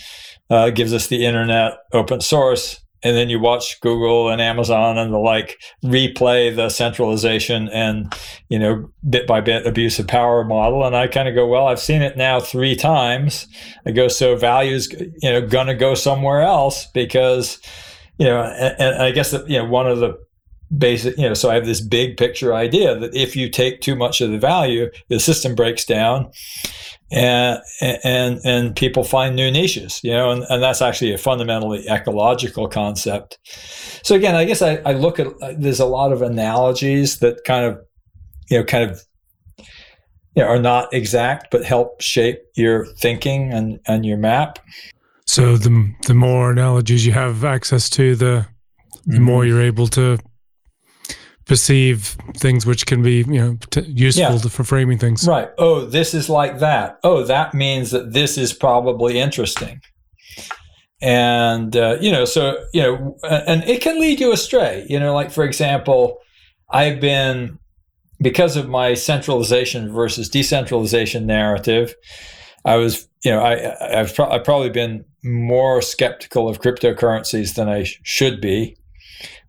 uh, 0.50 0.70
gives 0.70 0.92
us 0.92 1.08
the 1.08 1.26
internet 1.26 1.74
open 1.92 2.20
source 2.20 2.83
and 3.04 3.14
then 3.16 3.28
you 3.28 3.38
watch 3.38 3.80
Google 3.82 4.30
and 4.30 4.40
Amazon 4.40 4.96
and 4.96 5.12
the 5.12 5.18
like 5.18 5.60
replay 5.84 6.54
the 6.54 6.70
centralization 6.70 7.68
and 7.68 8.12
you 8.48 8.58
know 8.58 8.90
bit 9.08 9.26
by 9.26 9.40
bit 9.40 9.66
abuse 9.66 9.98
of 9.98 10.08
power 10.08 10.42
model. 10.42 10.84
And 10.84 10.96
I 10.96 11.06
kind 11.06 11.28
of 11.28 11.34
go 11.34 11.46
well 11.46 11.68
I've 11.68 11.78
seen 11.78 12.02
it 12.02 12.16
now 12.16 12.40
3 12.40 12.74
times. 12.74 13.46
I 13.86 13.92
go 13.92 14.08
so 14.08 14.34
values 14.34 14.90
you 14.90 15.30
know 15.30 15.46
to 15.46 15.74
go 15.74 15.94
somewhere 15.94 16.42
else 16.42 16.86
because 16.86 17.60
you 18.18 18.26
know 18.26 18.42
and, 18.42 18.74
and 18.80 19.02
I 19.02 19.10
guess 19.10 19.30
that 19.30 19.48
you 19.48 19.58
know 19.58 19.66
one 19.66 19.86
of 19.86 19.98
the 19.98 20.18
basic 20.76 21.16
you 21.18 21.28
know 21.28 21.34
so 21.34 21.50
I 21.50 21.54
have 21.54 21.66
this 21.66 21.82
big 21.82 22.16
picture 22.16 22.54
idea 22.54 22.98
that 22.98 23.14
if 23.14 23.36
you 23.36 23.50
take 23.50 23.80
too 23.82 23.94
much 23.94 24.20
of 24.20 24.30
the 24.30 24.38
value 24.38 24.90
the 25.08 25.20
system 25.20 25.54
breaks 25.54 25.84
down 25.84 26.32
and 27.14 27.62
and 28.02 28.40
and 28.44 28.76
people 28.76 29.04
find 29.04 29.36
new 29.36 29.50
niches 29.50 30.00
you 30.02 30.10
know 30.10 30.30
and, 30.30 30.44
and 30.48 30.62
that's 30.62 30.82
actually 30.82 31.12
a 31.12 31.18
fundamentally 31.18 31.88
ecological 31.88 32.68
concept 32.68 33.38
so 34.02 34.14
again 34.14 34.34
i 34.34 34.44
guess 34.44 34.60
I, 34.60 34.76
I 34.84 34.92
look 34.92 35.20
at 35.20 35.28
there's 35.56 35.80
a 35.80 35.86
lot 35.86 36.12
of 36.12 36.22
analogies 36.22 37.18
that 37.18 37.44
kind 37.44 37.64
of 37.64 37.80
you 38.50 38.58
know 38.58 38.64
kind 38.64 38.90
of 38.90 39.00
you 40.34 40.42
know, 40.42 40.48
are 40.48 40.58
not 40.58 40.92
exact 40.92 41.52
but 41.52 41.64
help 41.64 42.00
shape 42.00 42.40
your 42.56 42.86
thinking 42.86 43.52
and 43.52 43.78
and 43.86 44.04
your 44.04 44.18
map 44.18 44.58
so 45.26 45.56
the 45.56 45.94
the 46.06 46.14
more 46.14 46.50
analogies 46.50 47.06
you 47.06 47.12
have 47.12 47.44
access 47.44 47.88
to 47.90 48.16
the 48.16 48.46
the 49.06 49.12
mm-hmm. 49.12 49.22
more 49.22 49.44
you're 49.44 49.62
able 49.62 49.86
to 49.86 50.18
perceive 51.46 52.16
things 52.36 52.64
which 52.64 52.86
can 52.86 53.02
be 53.02 53.18
you 53.18 53.38
know 53.38 53.58
t- 53.70 53.82
useful 53.82 54.32
yeah. 54.32 54.38
to, 54.38 54.48
for 54.48 54.64
framing 54.64 54.98
things. 54.98 55.26
Right. 55.26 55.50
Oh 55.58 55.84
this 55.84 56.14
is 56.14 56.28
like 56.28 56.58
that. 56.58 56.98
Oh 57.04 57.24
that 57.24 57.54
means 57.54 57.90
that 57.90 58.12
this 58.12 58.38
is 58.38 58.52
probably 58.52 59.18
interesting. 59.18 59.80
And 61.02 61.76
uh, 61.76 61.98
you 62.00 62.10
know 62.10 62.24
so 62.24 62.64
you 62.72 62.82
know 62.82 63.16
and 63.22 63.62
it 63.64 63.82
can 63.82 64.00
lead 64.00 64.20
you 64.20 64.32
astray. 64.32 64.86
You 64.88 64.98
know 64.98 65.14
like 65.14 65.30
for 65.30 65.44
example 65.44 66.20
i've 66.70 67.00
been 67.00 67.58
because 68.20 68.56
of 68.56 68.68
my 68.68 68.94
centralization 68.94 69.92
versus 69.92 70.28
decentralization 70.28 71.26
narrative 71.26 71.94
i 72.64 72.76
was 72.76 73.08
you 73.22 73.30
know 73.30 73.40
i 73.40 74.00
i've, 74.00 74.14
pro- 74.14 74.30
I've 74.30 74.44
probably 74.44 74.70
been 74.70 75.04
more 75.22 75.82
skeptical 75.82 76.48
of 76.48 76.60
cryptocurrencies 76.60 77.54
than 77.54 77.68
i 77.68 77.84
sh- 77.84 78.00
should 78.02 78.40
be 78.40 78.76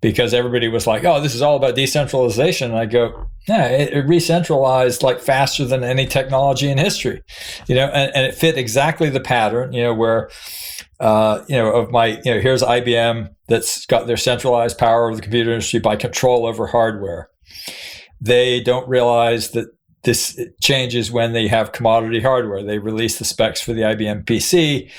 because 0.01 0.33
everybody 0.33 0.67
was 0.67 0.87
like, 0.87 1.03
"Oh, 1.03 1.21
this 1.21 1.35
is 1.35 1.41
all 1.41 1.55
about 1.55 1.75
decentralization." 1.75 2.71
And 2.71 2.79
I 2.79 2.85
go, 2.85 3.27
"Yeah, 3.47 3.67
it, 3.67 3.93
it 3.93 4.07
re-centralized 4.07 5.03
like 5.03 5.19
faster 5.19 5.65
than 5.65 5.83
any 5.83 6.05
technology 6.05 6.69
in 6.69 6.77
history," 6.77 7.21
you 7.67 7.75
know, 7.75 7.87
and, 7.87 8.15
and 8.15 8.25
it 8.25 8.35
fit 8.35 8.57
exactly 8.57 9.09
the 9.09 9.19
pattern, 9.19 9.73
you 9.73 9.83
know, 9.83 9.93
where. 9.93 10.29
Uh, 10.97 11.43
you 11.49 11.57
know, 11.57 11.75
of 11.75 11.91
my, 11.91 12.21
you 12.23 12.33
know, 12.33 12.39
here's 12.39 12.63
IBM 12.63 13.29
that's 13.49 13.85
got 13.85 14.07
their 14.07 14.15
centralized 14.15 14.77
power 14.77 15.09
of 15.09 15.17
the 15.17 15.21
computer 15.21 15.51
industry 15.51 15.81
by 15.81 15.97
control 15.97 16.45
over 16.45 16.67
hardware. 16.67 17.29
They 18.21 18.61
don't 18.61 18.87
realize 18.87 19.51
that 19.51 19.74
this 20.05 20.39
changes 20.61 21.11
when 21.11 21.33
they 21.33 21.47
have 21.47 21.71
commodity 21.71 22.21
hardware. 22.21 22.63
They 22.63 22.77
release 22.77 23.17
the 23.19 23.25
specs 23.25 23.59
for 23.59 23.73
the 23.73 23.81
IBM 23.81 24.25
PC. 24.25 24.89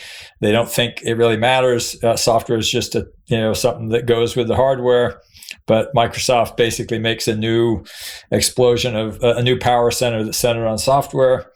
They 0.40 0.52
don't 0.52 0.70
think 0.70 1.00
it 1.02 1.14
really 1.14 1.36
matters. 1.36 2.02
Uh, 2.02 2.16
software 2.16 2.58
is 2.58 2.70
just 2.70 2.94
a 2.94 3.08
you 3.26 3.38
know 3.38 3.54
something 3.54 3.88
that 3.90 4.06
goes 4.06 4.36
with 4.36 4.48
the 4.48 4.56
hardware. 4.56 5.22
But 5.66 5.94
Microsoft 5.94 6.56
basically 6.56 6.98
makes 6.98 7.28
a 7.28 7.36
new 7.36 7.84
explosion 8.30 8.96
of 8.96 9.22
uh, 9.22 9.36
a 9.36 9.42
new 9.42 9.58
power 9.58 9.90
center 9.90 10.24
that's 10.24 10.38
centered 10.38 10.66
on 10.66 10.78
software. 10.78 11.52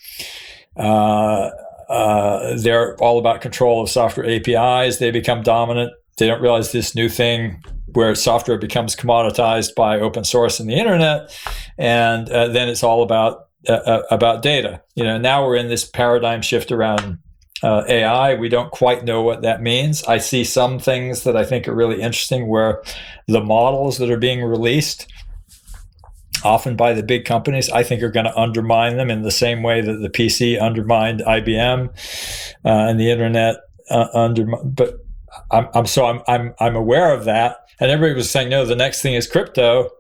Uh, 0.77 1.51
uh, 1.89 2.57
they're 2.57 2.97
all 3.03 3.19
about 3.19 3.41
control 3.41 3.83
of 3.83 3.91
software 3.91 4.29
APIs. 4.29 4.99
They 4.99 5.11
become 5.11 5.43
dominant. 5.43 5.93
They 6.19 6.29
don't 6.29 6.41
realize 6.41 6.71
this 6.71 6.95
new 6.95 7.09
thing 7.09 7.63
where 7.93 8.15
software 8.15 8.59
becomes 8.59 8.97
commoditized 8.97 9.75
by 9.75 9.99
open 9.99 10.25
source 10.25 10.61
and 10.61 10.69
the 10.69 10.75
internet, 10.75 11.37
and 11.79 12.29
uh, 12.31 12.49
then 12.49 12.69
it's 12.69 12.83
all 12.83 13.03
about 13.03 13.49
uh, 13.69 13.73
uh 13.73 14.03
about 14.11 14.43
data. 14.43 14.83
You 14.95 15.05
know, 15.05 15.19
now 15.19 15.45
we're 15.47 15.57
in 15.57 15.69
this 15.69 15.85
paradigm 15.85 16.43
shift 16.43 16.73
around 16.73 17.19
uh, 17.63 17.85
AI. 17.89 18.35
We 18.35 18.49
don't 18.49 18.71
quite 18.71 19.05
know 19.05 19.23
what 19.23 19.43
that 19.43 19.63
means. 19.63 20.03
I 20.05 20.19
see 20.19 20.45
some 20.45 20.79
things 20.79 21.25
that 21.25 21.37
I 21.37 21.45
think 21.45 21.69
are 21.69 21.75
really 21.75 22.01
interesting 22.01 22.49
where 22.49 22.83
the 23.27 23.43
models 23.43 23.99
that 23.99 24.11
are 24.11 24.19
being 24.19 24.43
released, 24.43 25.11
often 26.45 26.77
by 26.77 26.93
the 26.95 27.03
big 27.03 27.25
companies, 27.25 27.69
I 27.71 27.83
think 27.83 28.03
are 28.03 28.11
going 28.11 28.27
to 28.27 28.39
undermine 28.39 28.97
them 28.97 29.11
in 29.11 29.23
the 29.23 29.31
same 29.31 29.63
way 29.63 29.81
that 29.81 29.99
the 29.99 30.11
PC 30.11 30.61
undermined 30.61 31.21
IBM 31.21 31.89
uh, 32.65 32.69
and 32.69 32.99
the 32.99 33.11
internet 33.11 33.57
uh, 33.91 34.09
under. 34.15 34.47
But 34.65 34.95
I'm, 35.51 35.69
I'm 35.75 35.87
so 35.87 36.07
I'm, 36.07 36.23
I'm 36.27 36.55
I'm 36.61 36.77
aware 36.77 37.15
of 37.15 37.25
that, 37.25 37.59
and 37.79 37.91
everybody 37.91 38.15
was 38.15 38.31
saying 38.31 38.49
no. 38.49 38.65
The 38.65 38.77
next 38.77 39.03
thing 39.03 39.15
is 39.15 39.27
crypto 39.27 39.91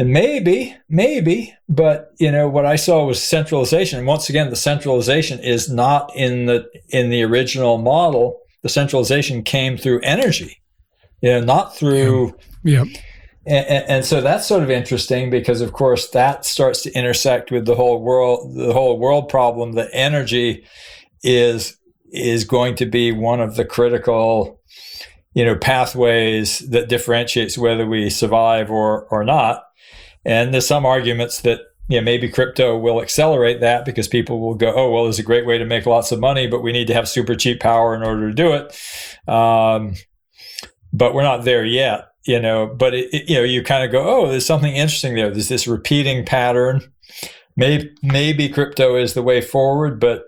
and 0.00 0.14
maybe, 0.14 0.74
maybe, 0.88 1.54
but 1.68 2.12
you 2.18 2.32
know 2.32 2.48
what 2.48 2.64
I 2.64 2.76
saw 2.76 3.04
was 3.04 3.22
centralization. 3.22 3.98
And 3.98 4.08
once 4.08 4.30
again, 4.30 4.48
the 4.48 4.56
centralization 4.56 5.38
is 5.40 5.68
not 5.68 6.10
in 6.16 6.46
the 6.46 6.66
in 6.88 7.10
the 7.10 7.22
original 7.22 7.76
model. 7.76 8.40
The 8.62 8.70
centralization 8.70 9.42
came 9.42 9.76
through 9.76 10.00
energy, 10.00 10.62
you 11.20 11.32
know, 11.32 11.40
not 11.40 11.76
through. 11.76 12.34
Yeah. 12.64 12.84
And, 13.46 13.84
and, 13.88 14.04
so 14.06 14.22
that's 14.22 14.46
sort 14.46 14.62
of 14.62 14.70
interesting 14.70 15.28
because, 15.28 15.60
of 15.60 15.74
course, 15.74 16.08
that 16.10 16.46
starts 16.46 16.82
to 16.82 16.92
intersect 16.92 17.50
with 17.50 17.66
the 17.66 17.74
whole 17.74 18.02
world, 18.02 18.54
the 18.54 18.72
whole 18.72 18.98
world 18.98 19.28
problem 19.28 19.72
that 19.72 19.90
energy 19.92 20.64
is 21.22 21.76
is 22.12 22.44
going 22.44 22.74
to 22.76 22.86
be 22.86 23.12
one 23.12 23.40
of 23.40 23.56
the 23.56 23.64
critical, 23.64 24.60
you 25.34 25.44
know, 25.44 25.56
pathways 25.56 26.60
that 26.70 26.88
differentiates 26.88 27.56
whether 27.56 27.86
we 27.86 28.10
survive 28.10 28.70
or 28.70 29.04
or 29.06 29.24
not. 29.24 29.64
And 30.24 30.52
there's 30.52 30.66
some 30.66 30.84
arguments 30.84 31.40
that 31.42 31.60
yeah, 31.90 32.00
maybe 32.00 32.28
crypto 32.28 32.78
will 32.78 33.02
accelerate 33.02 33.60
that 33.60 33.84
because 33.84 34.06
people 34.06 34.38
will 34.38 34.54
go, 34.54 34.72
oh, 34.72 34.92
well, 34.92 35.04
there's 35.04 35.18
a 35.18 35.24
great 35.24 35.44
way 35.44 35.58
to 35.58 35.64
make 35.64 35.86
lots 35.86 36.12
of 36.12 36.20
money, 36.20 36.46
but 36.46 36.62
we 36.62 36.70
need 36.70 36.86
to 36.86 36.94
have 36.94 37.08
super 37.08 37.34
cheap 37.34 37.58
power 37.58 37.96
in 37.96 38.04
order 38.04 38.28
to 38.28 38.34
do 38.34 38.52
it. 38.52 38.78
Um, 39.26 39.96
but 40.92 41.14
we're 41.14 41.24
not 41.24 41.42
there 41.42 41.64
yet, 41.64 42.12
you 42.24 42.38
know. 42.38 42.68
But 42.68 42.94
it, 42.94 43.12
it, 43.12 43.28
you 43.28 43.36
know, 43.36 43.42
you 43.42 43.64
kind 43.64 43.84
of 43.84 43.90
go, 43.90 44.08
oh, 44.08 44.28
there's 44.28 44.46
something 44.46 44.72
interesting 44.72 45.16
there. 45.16 45.30
There's 45.30 45.48
this 45.48 45.66
repeating 45.66 46.24
pattern. 46.24 46.80
Maybe 47.56 47.90
maybe 48.02 48.48
crypto 48.48 48.94
is 48.94 49.14
the 49.14 49.22
way 49.22 49.40
forward, 49.40 49.98
but 49.98 50.26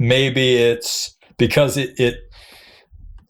maybe 0.00 0.56
it's 0.56 1.16
because 1.36 1.76
it 1.76 2.00
it 2.00 2.16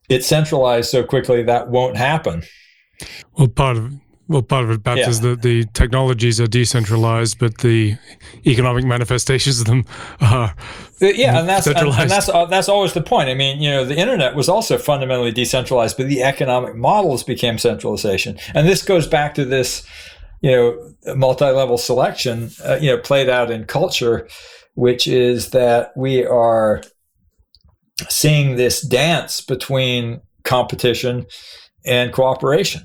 it 0.09 0.25
centralized 0.25 0.89
so 0.89 1.05
quickly 1.05 1.43
that 1.43 1.69
won't 1.69 1.99
happen. 1.99 2.43
Well, 3.37 3.49
part 3.49 3.77
of 3.77 3.93
well, 4.29 4.43
part 4.43 4.63
of 4.63 4.71
it, 4.71 4.85
perhaps, 4.85 5.01
yeah. 5.01 5.09
is 5.09 5.21
that 5.23 5.43
the 5.43 5.65
technologies 5.73 6.41
are 6.41 6.47
decentralized, 6.47 7.41
but 7.41 7.59
the 7.59 7.97
economic 8.47 8.85
manifestations 8.85 9.61
of 9.61 9.67
them 9.67 9.85
are 10.21 10.55
yeah, 11.01 11.41
and 11.41 11.49
that's 11.49 11.67
and, 11.67 11.77
and, 11.77 12.11
that's 12.11 12.29
uh, 12.29 12.45
that's 12.47 12.69
always 12.69 12.93
the 12.93 13.03
point. 13.03 13.29
I 13.29 13.35
mean, 13.35 13.61
you 13.61 13.71
know, 13.71 13.85
the 13.85 13.97
internet 13.97 14.37
was 14.37 14.49
also 14.49 14.79
fundamentally 14.79 15.33
decentralized, 15.33 15.97
but 15.97 16.07
the 16.07 16.23
economic 16.23 16.77
models 16.77 17.25
became 17.25 17.59
centralization, 17.59 18.39
and 18.55 18.69
this 18.69 18.85
goes 18.85 19.09
back 19.09 19.35
to 19.35 19.45
this, 19.45 19.85
you 20.43 20.53
know, 20.53 21.15
multi-level 21.17 21.77
selection, 21.77 22.51
uh, 22.65 22.79
you 22.81 22.91
know, 22.91 22.99
played 22.99 23.29
out 23.29 23.51
in 23.51 23.65
culture, 23.65 24.29
which 24.75 25.07
is 25.07 25.51
that 25.51 25.93
we 25.97 26.25
are 26.25 26.83
seeing 28.09 28.57
this 28.57 28.81
dance 28.81 29.41
between 29.41 30.21
competition 30.45 31.27
and 31.85 32.13
cooperation 32.13 32.83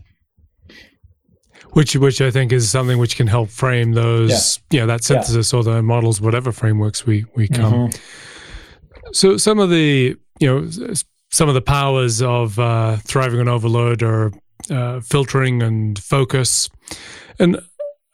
which 1.76 1.94
which 1.98 2.22
I 2.22 2.32
think 2.32 2.54
is 2.54 2.70
something 2.70 2.98
which 2.98 3.18
can 3.18 3.28
help 3.28 3.50
frame 3.50 3.92
those 3.92 4.62
yeah. 4.72 4.76
you 4.76 4.80
know 4.82 4.88
that 4.88 5.04
synthesis 5.04 5.52
yeah. 5.52 5.60
or 5.60 5.64
the 5.64 5.84
models 5.84 6.22
whatever 6.22 6.54
frameworks 6.54 7.06
we 7.06 7.26
we 7.36 7.50
come. 7.50 7.90
Mm-hmm. 7.90 9.12
So 9.12 9.36
some 9.36 9.60
of 9.60 9.70
the 9.70 10.16
you 10.40 10.48
know 10.48 10.94
some 11.32 11.50
of 11.50 11.54
the 11.54 11.62
powers 11.62 12.22
of 12.22 12.58
uh, 12.58 12.96
thriving 12.98 13.42
on 13.42 13.50
overload 13.50 14.04
are 14.04 14.32
uh, 14.70 15.02
filtering 15.02 15.62
and 15.62 16.00
focus, 16.00 16.70
and 17.40 17.60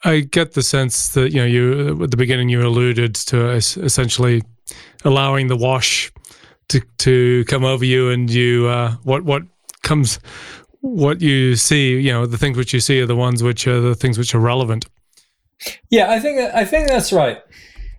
I 0.03 0.21
get 0.21 0.53
the 0.53 0.63
sense 0.63 1.09
that 1.09 1.31
you 1.31 1.39
know 1.39 1.45
you 1.45 2.03
at 2.03 2.11
the 2.11 2.17
beginning 2.17 2.49
you 2.49 2.65
alluded 2.65 3.15
to 3.15 3.51
essentially 3.51 4.43
allowing 5.05 5.47
the 5.47 5.57
wash 5.57 6.11
to 6.69 6.81
to 6.99 7.45
come 7.45 7.63
over 7.63 7.85
you 7.85 8.09
and 8.09 8.29
you 8.29 8.67
uh, 8.67 8.93
what 9.03 9.23
what 9.23 9.43
comes 9.83 10.19
what 10.81 11.21
you 11.21 11.55
see, 11.55 11.99
you 11.99 12.11
know, 12.11 12.25
the 12.25 12.37
things 12.37 12.57
which 12.57 12.73
you 12.73 12.79
see 12.79 13.01
are 13.01 13.05
the 13.05 13.15
ones 13.15 13.43
which 13.43 13.67
are 13.67 13.79
the 13.79 13.95
things 13.95 14.17
which 14.17 14.35
are 14.35 14.39
relevant. 14.39 14.85
Yeah, 15.89 16.11
I 16.11 16.19
think 16.19 16.39
I 16.39 16.65
think 16.65 16.87
that's 16.87 17.13
right. 17.13 17.37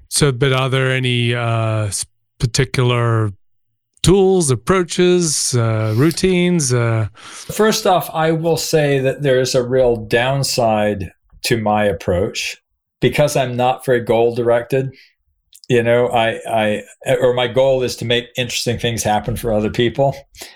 So, 0.09 0.33
but 0.33 0.53
are 0.53 0.69
there 0.69 0.91
any 0.91 1.35
uh, 1.35 1.91
particular 2.39 3.31
tools, 4.03 4.51
approaches, 4.51 5.55
uh, 5.55 5.95
routines? 5.97 6.75
Uh... 6.75 7.09
First 7.15 7.87
off, 7.87 8.11
I 8.13 8.33
will 8.33 8.57
say 8.57 8.99
that 8.99 9.23
there 9.23 9.41
is 9.41 9.55
a 9.55 9.63
real 9.63 9.97
downside 9.97 11.13
to 11.45 11.61
my 11.61 11.85
approach. 11.85 12.57
Because 13.01 13.37
I'm 13.37 13.57
not 13.57 13.85
very 13.85 14.01
goal 14.01 14.35
directed 14.35 14.93
you 15.69 15.83
know 15.83 16.09
i 16.09 16.39
i 16.47 16.83
or 17.21 17.33
my 17.33 17.47
goal 17.47 17.83
is 17.83 17.97
to 17.97 18.05
make 18.05 18.27
interesting 18.37 18.79
things 18.79 19.03
happen 19.03 19.37
for 19.37 19.53
other 19.53 19.71
people. 19.71 20.15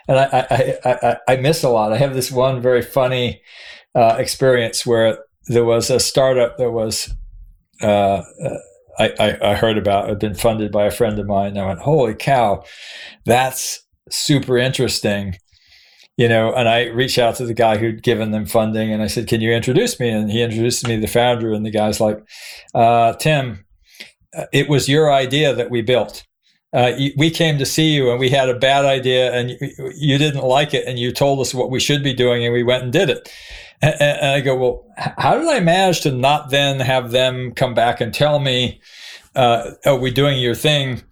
And 0.09 0.19
i 0.19 0.47
i 0.51 0.91
i, 0.91 1.17
I 1.33 1.37
miss 1.37 1.63
a 1.63 1.69
lot. 1.69 1.93
I 1.93 1.99
have 1.99 2.15
this 2.15 2.31
one 2.31 2.61
very 2.61 2.83
funny 2.83 3.41
uh, 3.95 4.17
experience 4.19 4.85
where 4.85 5.19
there 5.47 5.65
was 5.65 5.89
a 5.91 6.01
startup 6.01 6.59
that 6.59 6.71
was 6.71 7.15
uh, 7.83 8.23
uh 8.23 8.59
I, 8.99 9.39
I, 9.43 9.55
heard 9.55 9.77
about. 9.77 10.09
Had 10.09 10.19
been 10.19 10.35
funded 10.35 10.73
by 10.73 10.87
a 10.87 10.91
friend 10.91 11.19
of 11.19 11.27
mine. 11.27 11.49
And 11.49 11.59
i 11.59 11.67
went 11.67 11.81
holy 11.81 12.15
cow 12.15 12.65
that's 13.25 13.87
super 14.11 14.57
interesting 14.57 15.37
you 16.17 16.29
know 16.29 16.53
and 16.55 16.69
i 16.69 16.87
reached 16.87 17.19
out 17.19 17.37
to 17.37 17.45
the 17.45 17.55
guy 17.55 17.77
who'd 17.77 18.03
given 18.03 18.31
them 18.31 18.47
funding 18.47 18.93
and 18.93 19.03
i 19.03 19.07
said 19.07 19.27
can 19.27 19.41
you 19.41 19.53
introduce 19.53 19.99
me 20.01 20.09
and 20.09 20.31
he 20.31 20.43
introduced 20.43 20.87
me 20.87 20.97
to 20.97 21.01
the 21.01 21.07
founder 21.07 21.53
and 21.53 21.65
the 21.65 21.71
guy's 21.71 22.01
like 22.01 22.19
uh, 22.75 23.13
tim 23.15 23.67
it 24.53 24.69
was 24.69 24.89
your 24.89 25.13
idea 25.13 25.55
that 25.55 25.71
we 25.71 25.83
built. 25.83 26.25
Uh, 26.73 26.93
we 27.17 27.31
came 27.31 27.59
to 27.59 27.65
see 27.65 27.95
you 27.95 28.11
and 28.11 28.21
we 28.21 28.29
had 28.29 28.49
a 28.49 28.59
bad 28.59 28.85
idea 28.85 29.33
and 29.33 29.51
you, 29.51 29.93
you, 29.97 30.19
didn't 30.19 30.45
like 30.45 30.75
it 30.75 30.87
and 30.87 30.99
you 30.99 31.11
told 31.11 31.41
us 31.41 31.55
what 31.55 31.71
we 31.71 31.81
should 31.81 32.03
be 32.03 32.13
doing 32.13 32.45
and 32.45 32.53
we 32.53 32.63
went 32.63 32.83
and 32.83 32.93
did 32.93 33.09
it. 33.09 33.33
And, 33.81 33.95
and 34.01 34.27
I 34.27 34.41
go, 34.41 34.57
well, 34.57 34.85
how 34.97 35.39
did 35.39 35.49
I 35.49 35.61
manage 35.61 36.01
to 36.03 36.11
not 36.11 36.51
then 36.51 36.81
have 36.81 37.13
them 37.13 37.53
come 37.55 37.73
back 37.73 38.01
and 38.01 38.13
tell 38.13 38.41
me, 38.41 38.81
uh, 39.35 39.71
oh, 39.87 39.97
we're 39.97 40.13
doing 40.13 40.39
your 40.39 40.55
thing? 40.55 41.03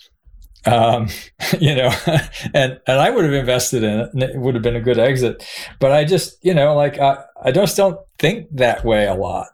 Um, 0.67 1.09
you 1.61 1.75
know, 1.75 1.91
and, 2.55 2.81
and 2.87 2.99
I 2.99 3.11
would 3.11 3.25
have 3.25 3.35
invested 3.35 3.83
in 3.83 4.01
it 4.01 4.11
and 4.13 4.23
it 4.23 4.37
would 4.37 4.55
have 4.55 4.63
been 4.63 4.77
a 4.77 4.81
good 4.81 4.99
exit. 4.99 5.45
But 5.79 5.93
I 5.93 6.05
just, 6.05 6.45
you 6.45 6.55
know, 6.55 6.75
like 6.75 6.99
I, 6.99 7.25
I 7.43 7.53
just 7.53 7.77
don't 7.77 7.99
think 8.19 8.49
that 8.53 8.85
way 8.85 9.07
a 9.07 9.15
lot. 9.15 9.49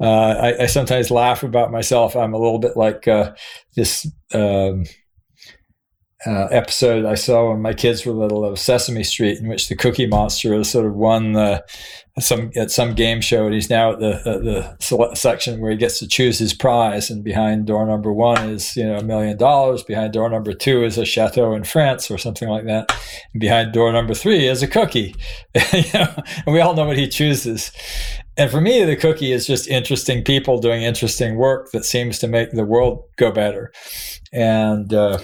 Uh, 0.00 0.34
I, 0.58 0.62
I, 0.64 0.66
sometimes 0.66 1.10
laugh 1.10 1.42
about 1.42 1.70
myself. 1.70 2.16
I'm 2.16 2.34
a 2.34 2.38
little 2.38 2.58
bit 2.58 2.76
like 2.76 3.06
uh, 3.06 3.32
this 3.76 4.06
um, 4.32 4.84
uh, 6.26 6.48
episode 6.50 7.04
I 7.04 7.14
saw 7.14 7.50
when 7.50 7.60
my 7.60 7.74
kids 7.74 8.06
were 8.06 8.12
little 8.12 8.44
of 8.44 8.58
Sesame 8.58 9.04
Street, 9.04 9.38
in 9.38 9.48
which 9.48 9.68
the 9.68 9.76
Cookie 9.76 10.06
Monster 10.06 10.54
has 10.54 10.70
sort 10.70 10.86
of 10.86 10.94
won 10.94 11.32
the 11.32 11.64
some 12.20 12.52
at 12.54 12.70
some 12.70 12.94
game 12.94 13.20
show, 13.20 13.44
and 13.44 13.54
he's 13.54 13.68
now 13.68 13.92
at 13.92 13.98
the 13.98 14.76
the 14.78 15.14
section 15.14 15.60
where 15.60 15.72
he 15.72 15.76
gets 15.76 15.98
to 15.98 16.06
choose 16.06 16.38
his 16.38 16.54
prize. 16.54 17.10
And 17.10 17.24
behind 17.24 17.66
door 17.66 17.86
number 17.86 18.12
one 18.12 18.50
is 18.50 18.76
you 18.76 18.84
know 18.84 18.98
a 18.98 19.04
million 19.04 19.36
dollars. 19.36 19.82
Behind 19.82 20.12
door 20.12 20.30
number 20.30 20.52
two 20.52 20.84
is 20.84 20.96
a 20.96 21.04
chateau 21.04 21.54
in 21.54 21.64
France 21.64 22.10
or 22.10 22.18
something 22.18 22.48
like 22.48 22.64
that. 22.66 22.96
And 23.32 23.40
behind 23.40 23.72
door 23.72 23.92
number 23.92 24.14
three 24.14 24.46
is 24.46 24.62
a 24.62 24.68
cookie. 24.68 25.14
you 25.72 25.82
know, 25.92 26.14
and 26.46 26.54
we 26.54 26.60
all 26.60 26.74
know 26.74 26.86
what 26.86 26.98
he 26.98 27.08
chooses. 27.08 27.72
And 28.36 28.50
for 28.50 28.60
me, 28.60 28.84
the 28.84 28.96
cookie 28.96 29.32
is 29.32 29.46
just 29.46 29.68
interesting 29.68 30.24
people 30.24 30.58
doing 30.58 30.82
interesting 30.82 31.36
work 31.36 31.70
that 31.72 31.84
seems 31.84 32.18
to 32.20 32.28
make 32.28 32.50
the 32.50 32.64
world 32.64 33.04
go 33.16 33.30
better. 33.30 33.72
And 34.32 34.92
uh, 34.92 35.18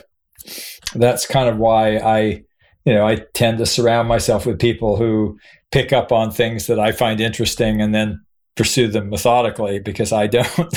that's 0.95 1.27
kind 1.27 1.49
of 1.49 1.57
why 1.57 1.97
I, 1.97 2.43
you 2.85 2.95
know, 2.95 3.07
I 3.07 3.17
tend 3.35 3.59
to 3.59 3.67
surround 3.67 4.09
myself 4.09 4.47
with 4.47 4.59
people 4.59 4.97
who 4.97 5.39
pick 5.71 5.93
up 5.93 6.13
on 6.13 6.31
things 6.31 6.67
that 6.67 6.79
I 6.79 6.93
find 6.93 7.21
interesting 7.21 7.81
and 7.81 7.95
then 7.95 8.21
pursue 8.57 8.89
them 8.89 9.11
methodically 9.11 9.79
because 9.79 10.13
I 10.13 10.27
don't. 10.27 10.49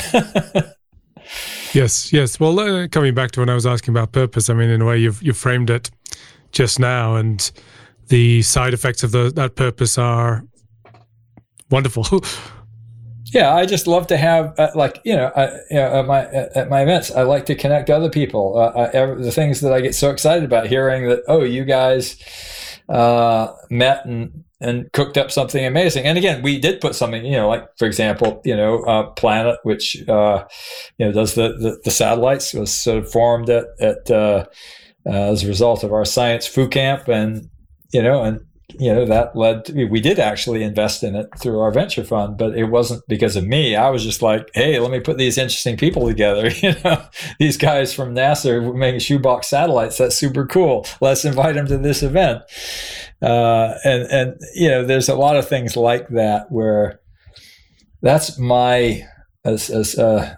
yes, 1.73 2.13
yes. 2.13 2.39
Well, 2.39 2.59
uh, 2.59 2.87
coming 2.87 3.13
back 3.13 3.31
to 3.31 3.39
when 3.39 3.49
I 3.49 3.55
was 3.55 3.65
asking 3.65 3.93
about 3.93 4.11
purpose, 4.11 4.49
I 4.49 4.53
mean, 4.53 4.69
in 4.69 4.81
a 4.81 4.85
way, 4.85 4.97
you've 4.97 5.21
you 5.21 5.33
framed 5.33 5.69
it 5.69 5.89
just 6.51 6.79
now, 6.79 7.15
and 7.15 7.51
the 8.07 8.41
side 8.43 8.73
effects 8.73 9.03
of 9.03 9.11
the, 9.11 9.31
that 9.35 9.55
purpose 9.55 9.97
are 9.97 10.43
wonderful. 11.69 12.05
yeah, 13.25 13.53
I 13.53 13.65
just 13.65 13.87
love 13.87 14.07
to 14.07 14.17
have 14.17 14.57
uh, 14.59 14.71
like 14.75 15.01
you 15.03 15.15
know, 15.15 15.31
you 15.69 15.77
know, 15.77 15.99
at 15.99 16.05
my 16.05 16.25
at 16.25 16.69
my 16.69 16.81
events, 16.81 17.11
I 17.11 17.23
like 17.23 17.45
to 17.47 17.55
connect 17.55 17.89
other 17.89 18.09
people. 18.09 18.57
Uh, 18.57 18.89
I, 18.93 19.05
the 19.15 19.31
things 19.31 19.61
that 19.61 19.73
I 19.73 19.81
get 19.81 19.95
so 19.95 20.11
excited 20.11 20.43
about 20.43 20.67
hearing 20.67 21.07
that 21.07 21.23
oh, 21.27 21.43
you 21.43 21.63
guys 21.65 22.17
uh, 22.89 23.53
met 23.69 24.05
and 24.05 24.43
and 24.59 24.91
cooked 24.93 25.17
up 25.17 25.29
something 25.29 25.65
amazing. 25.65 26.05
And 26.05 26.17
again, 26.17 26.41
we 26.41 26.57
did 26.57 26.79
put 26.79 26.95
something, 26.95 27.25
you 27.25 27.33
know, 27.33 27.49
like 27.49 27.65
for 27.77 27.85
example, 27.85 28.41
you 28.45 28.55
know, 28.55 28.81
uh, 28.83 29.09
Planet, 29.11 29.59
which 29.63 30.07
uh, 30.07 30.45
you 30.97 31.05
know 31.05 31.11
does 31.11 31.35
the, 31.35 31.49
the, 31.59 31.79
the 31.83 31.91
satellites, 31.91 32.53
was 32.53 32.73
sort 32.73 32.99
of 32.99 33.11
formed 33.11 33.49
at 33.49 33.65
at 33.79 34.09
uh, 34.09 34.45
uh 35.05 35.31
as 35.31 35.43
a 35.43 35.47
result 35.47 35.83
of 35.83 35.91
our 35.91 36.05
science 36.05 36.47
foo 36.47 36.67
camp, 36.67 37.07
and 37.07 37.49
you 37.93 38.01
know, 38.01 38.23
and 38.23 38.39
you 38.79 38.93
know 38.93 39.05
that 39.05 39.35
led 39.35 39.65
to, 39.65 39.85
we 39.85 39.99
did 39.99 40.19
actually 40.19 40.63
invest 40.63 41.03
in 41.03 41.15
it 41.15 41.27
through 41.37 41.59
our 41.59 41.71
venture 41.71 42.03
fund 42.03 42.37
but 42.37 42.57
it 42.57 42.65
wasn't 42.65 43.03
because 43.07 43.35
of 43.35 43.45
me. 43.45 43.75
I 43.75 43.89
was 43.89 44.03
just 44.03 44.21
like 44.21 44.49
hey 44.53 44.79
let 44.79 44.91
me 44.91 44.99
put 44.99 45.17
these 45.17 45.37
interesting 45.37 45.77
people 45.77 46.07
together. 46.07 46.49
You 46.63 46.73
know 46.83 47.03
these 47.39 47.57
guys 47.57 47.93
from 47.93 48.15
nasa 48.15 48.73
making 48.75 49.01
shoebox 49.01 49.47
satellites 49.47 49.97
that's 49.97 50.15
super 50.15 50.45
cool. 50.45 50.85
Let's 51.01 51.25
invite 51.25 51.55
them 51.55 51.67
to 51.67 51.77
this 51.77 52.03
event. 52.03 52.41
Uh, 53.21 53.75
and 53.83 54.03
and 54.03 54.41
you 54.55 54.69
know 54.69 54.85
there's 54.85 55.09
a 55.09 55.15
lot 55.15 55.35
of 55.35 55.47
things 55.47 55.75
like 55.75 56.07
that 56.09 56.51
where 56.51 56.99
that's 58.01 58.37
my 58.37 59.01
as 59.45 59.69
as 59.69 59.97
uh, 59.97 60.35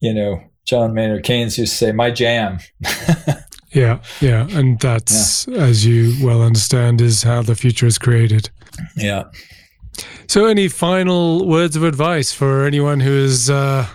you 0.00 0.14
know 0.14 0.40
john 0.66 0.94
maynard 0.94 1.24
keynes 1.24 1.58
used 1.58 1.72
to 1.72 1.78
say 1.78 1.92
my 1.92 2.10
jam 2.10 2.58
Yeah, 3.72 4.00
yeah, 4.20 4.48
and 4.50 4.80
that's 4.80 5.46
yeah. 5.46 5.58
as 5.58 5.86
you 5.86 6.14
well 6.24 6.42
understand 6.42 7.00
is 7.00 7.22
how 7.22 7.42
the 7.42 7.54
future 7.54 7.86
is 7.86 7.98
created. 7.98 8.50
Yeah. 8.96 9.24
So, 10.26 10.46
any 10.46 10.68
final 10.68 11.46
words 11.46 11.76
of 11.76 11.84
advice 11.84 12.32
for 12.32 12.64
anyone 12.64 13.00
who 13.00 13.12
is 13.12 13.48
uh, 13.48 13.86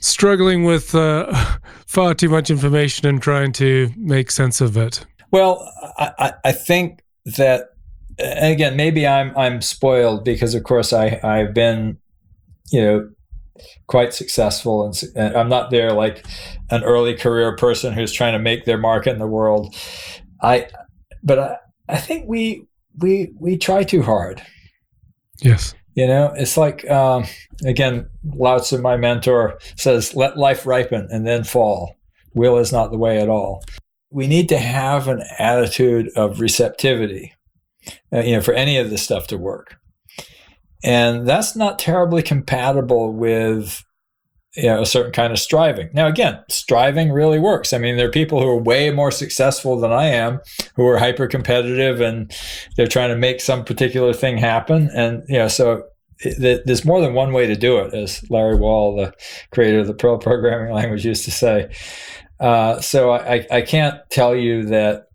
struggling 0.00 0.64
with 0.64 0.94
uh, 0.94 1.32
far 1.86 2.14
too 2.14 2.28
much 2.28 2.50
information 2.50 3.08
and 3.08 3.20
trying 3.20 3.52
to 3.52 3.90
make 3.96 4.30
sense 4.30 4.60
of 4.60 4.76
it? 4.76 5.04
Well, 5.32 5.68
I, 5.98 6.34
I 6.44 6.52
think 6.52 7.02
that 7.36 7.70
again, 8.18 8.76
maybe 8.76 9.06
I'm 9.06 9.36
I'm 9.36 9.60
spoiled 9.62 10.24
because, 10.24 10.54
of 10.54 10.64
course, 10.64 10.92
I 10.92 11.20
I've 11.22 11.54
been, 11.54 11.98
you 12.70 12.80
know, 12.82 13.10
quite 13.86 14.14
successful. 14.14 14.84
And, 14.84 15.02
and, 15.16 15.36
i'm 15.36 15.48
not 15.48 15.70
there 15.70 15.92
like 15.92 16.24
an 16.70 16.82
early 16.84 17.14
career 17.14 17.56
person 17.56 17.92
who's 17.92 18.12
trying 18.12 18.32
to 18.32 18.38
make 18.38 18.64
their 18.64 18.78
mark 18.78 19.06
in 19.06 19.18
the 19.18 19.26
world. 19.26 19.74
I 20.42 20.68
but 21.22 21.38
i, 21.38 21.56
I 21.88 21.98
think 21.98 22.28
we 22.28 22.66
we 22.98 23.32
we 23.38 23.56
try 23.56 23.82
too 23.82 24.02
hard. 24.02 24.42
Yes. 25.40 25.74
You 25.94 26.06
know 26.06 26.32
it's 26.36 26.56
like 26.56 26.88
um, 26.90 27.24
again 27.64 28.08
lao 28.24 28.58
tzu 28.58 28.78
my 28.78 28.96
mentor 28.96 29.58
says 29.76 30.14
let 30.14 30.38
life 30.38 30.66
ripen 30.66 31.08
and 31.10 31.26
then 31.26 31.44
fall. 31.44 31.96
Will 32.34 32.58
is 32.58 32.72
not 32.72 32.92
the 32.92 32.98
way 32.98 33.20
at 33.20 33.28
all. 33.28 33.64
We 34.12 34.26
need 34.26 34.48
to 34.50 34.58
have 34.58 35.08
an 35.08 35.22
attitude 35.38 36.10
of 36.16 36.40
receptivity 36.40 37.32
uh, 38.12 38.20
you 38.20 38.36
know 38.36 38.40
for 38.40 38.54
any 38.54 38.76
of 38.76 38.90
this 38.90 39.02
stuff 39.02 39.26
to 39.28 39.38
work 39.38 39.76
and 40.82 41.26
that's 41.26 41.56
not 41.56 41.78
terribly 41.78 42.22
compatible 42.22 43.12
with 43.12 43.84
you 44.56 44.64
know, 44.64 44.82
a 44.82 44.86
certain 44.86 45.12
kind 45.12 45.32
of 45.32 45.38
striving. 45.38 45.90
Now, 45.92 46.08
again, 46.08 46.42
striving 46.48 47.12
really 47.12 47.38
works. 47.38 47.72
I 47.72 47.78
mean, 47.78 47.96
there 47.96 48.08
are 48.08 48.12
people 48.12 48.40
who 48.40 48.48
are 48.48 48.60
way 48.60 48.90
more 48.90 49.12
successful 49.12 49.78
than 49.78 49.92
I 49.92 50.06
am, 50.06 50.40
who 50.74 50.86
are 50.86 50.98
hyper 50.98 51.28
competitive, 51.28 52.00
and 52.00 52.34
they're 52.76 52.88
trying 52.88 53.10
to 53.10 53.16
make 53.16 53.40
some 53.40 53.64
particular 53.64 54.12
thing 54.12 54.38
happen. 54.38 54.90
And 54.92 55.22
you 55.28 55.38
know, 55.38 55.48
so 55.48 55.84
it, 56.18 56.62
there's 56.66 56.84
more 56.84 57.00
than 57.00 57.14
one 57.14 57.32
way 57.32 57.46
to 57.46 57.54
do 57.54 57.78
it, 57.78 57.94
as 57.94 58.28
Larry 58.28 58.56
Wall, 58.56 58.96
the 58.96 59.14
creator 59.52 59.80
of 59.80 59.86
the 59.86 59.94
Perl 59.94 60.18
programming 60.18 60.74
language, 60.74 61.06
used 61.06 61.24
to 61.26 61.30
say. 61.30 61.70
Uh, 62.40 62.80
so 62.80 63.12
I, 63.12 63.46
I 63.50 63.60
can't 63.60 64.00
tell 64.10 64.34
you 64.34 64.64
that 64.64 65.06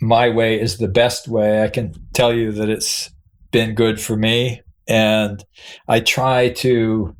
my 0.00 0.28
way 0.28 0.60
is 0.60 0.78
the 0.78 0.88
best 0.88 1.26
way. 1.26 1.64
I 1.64 1.68
can 1.68 1.94
tell 2.12 2.32
you 2.32 2.52
that 2.52 2.68
it's 2.68 3.10
been 3.50 3.74
good 3.74 4.00
for 4.00 4.16
me 4.16 4.62
and 4.88 5.44
I 5.86 6.00
try 6.00 6.50
to 6.50 7.14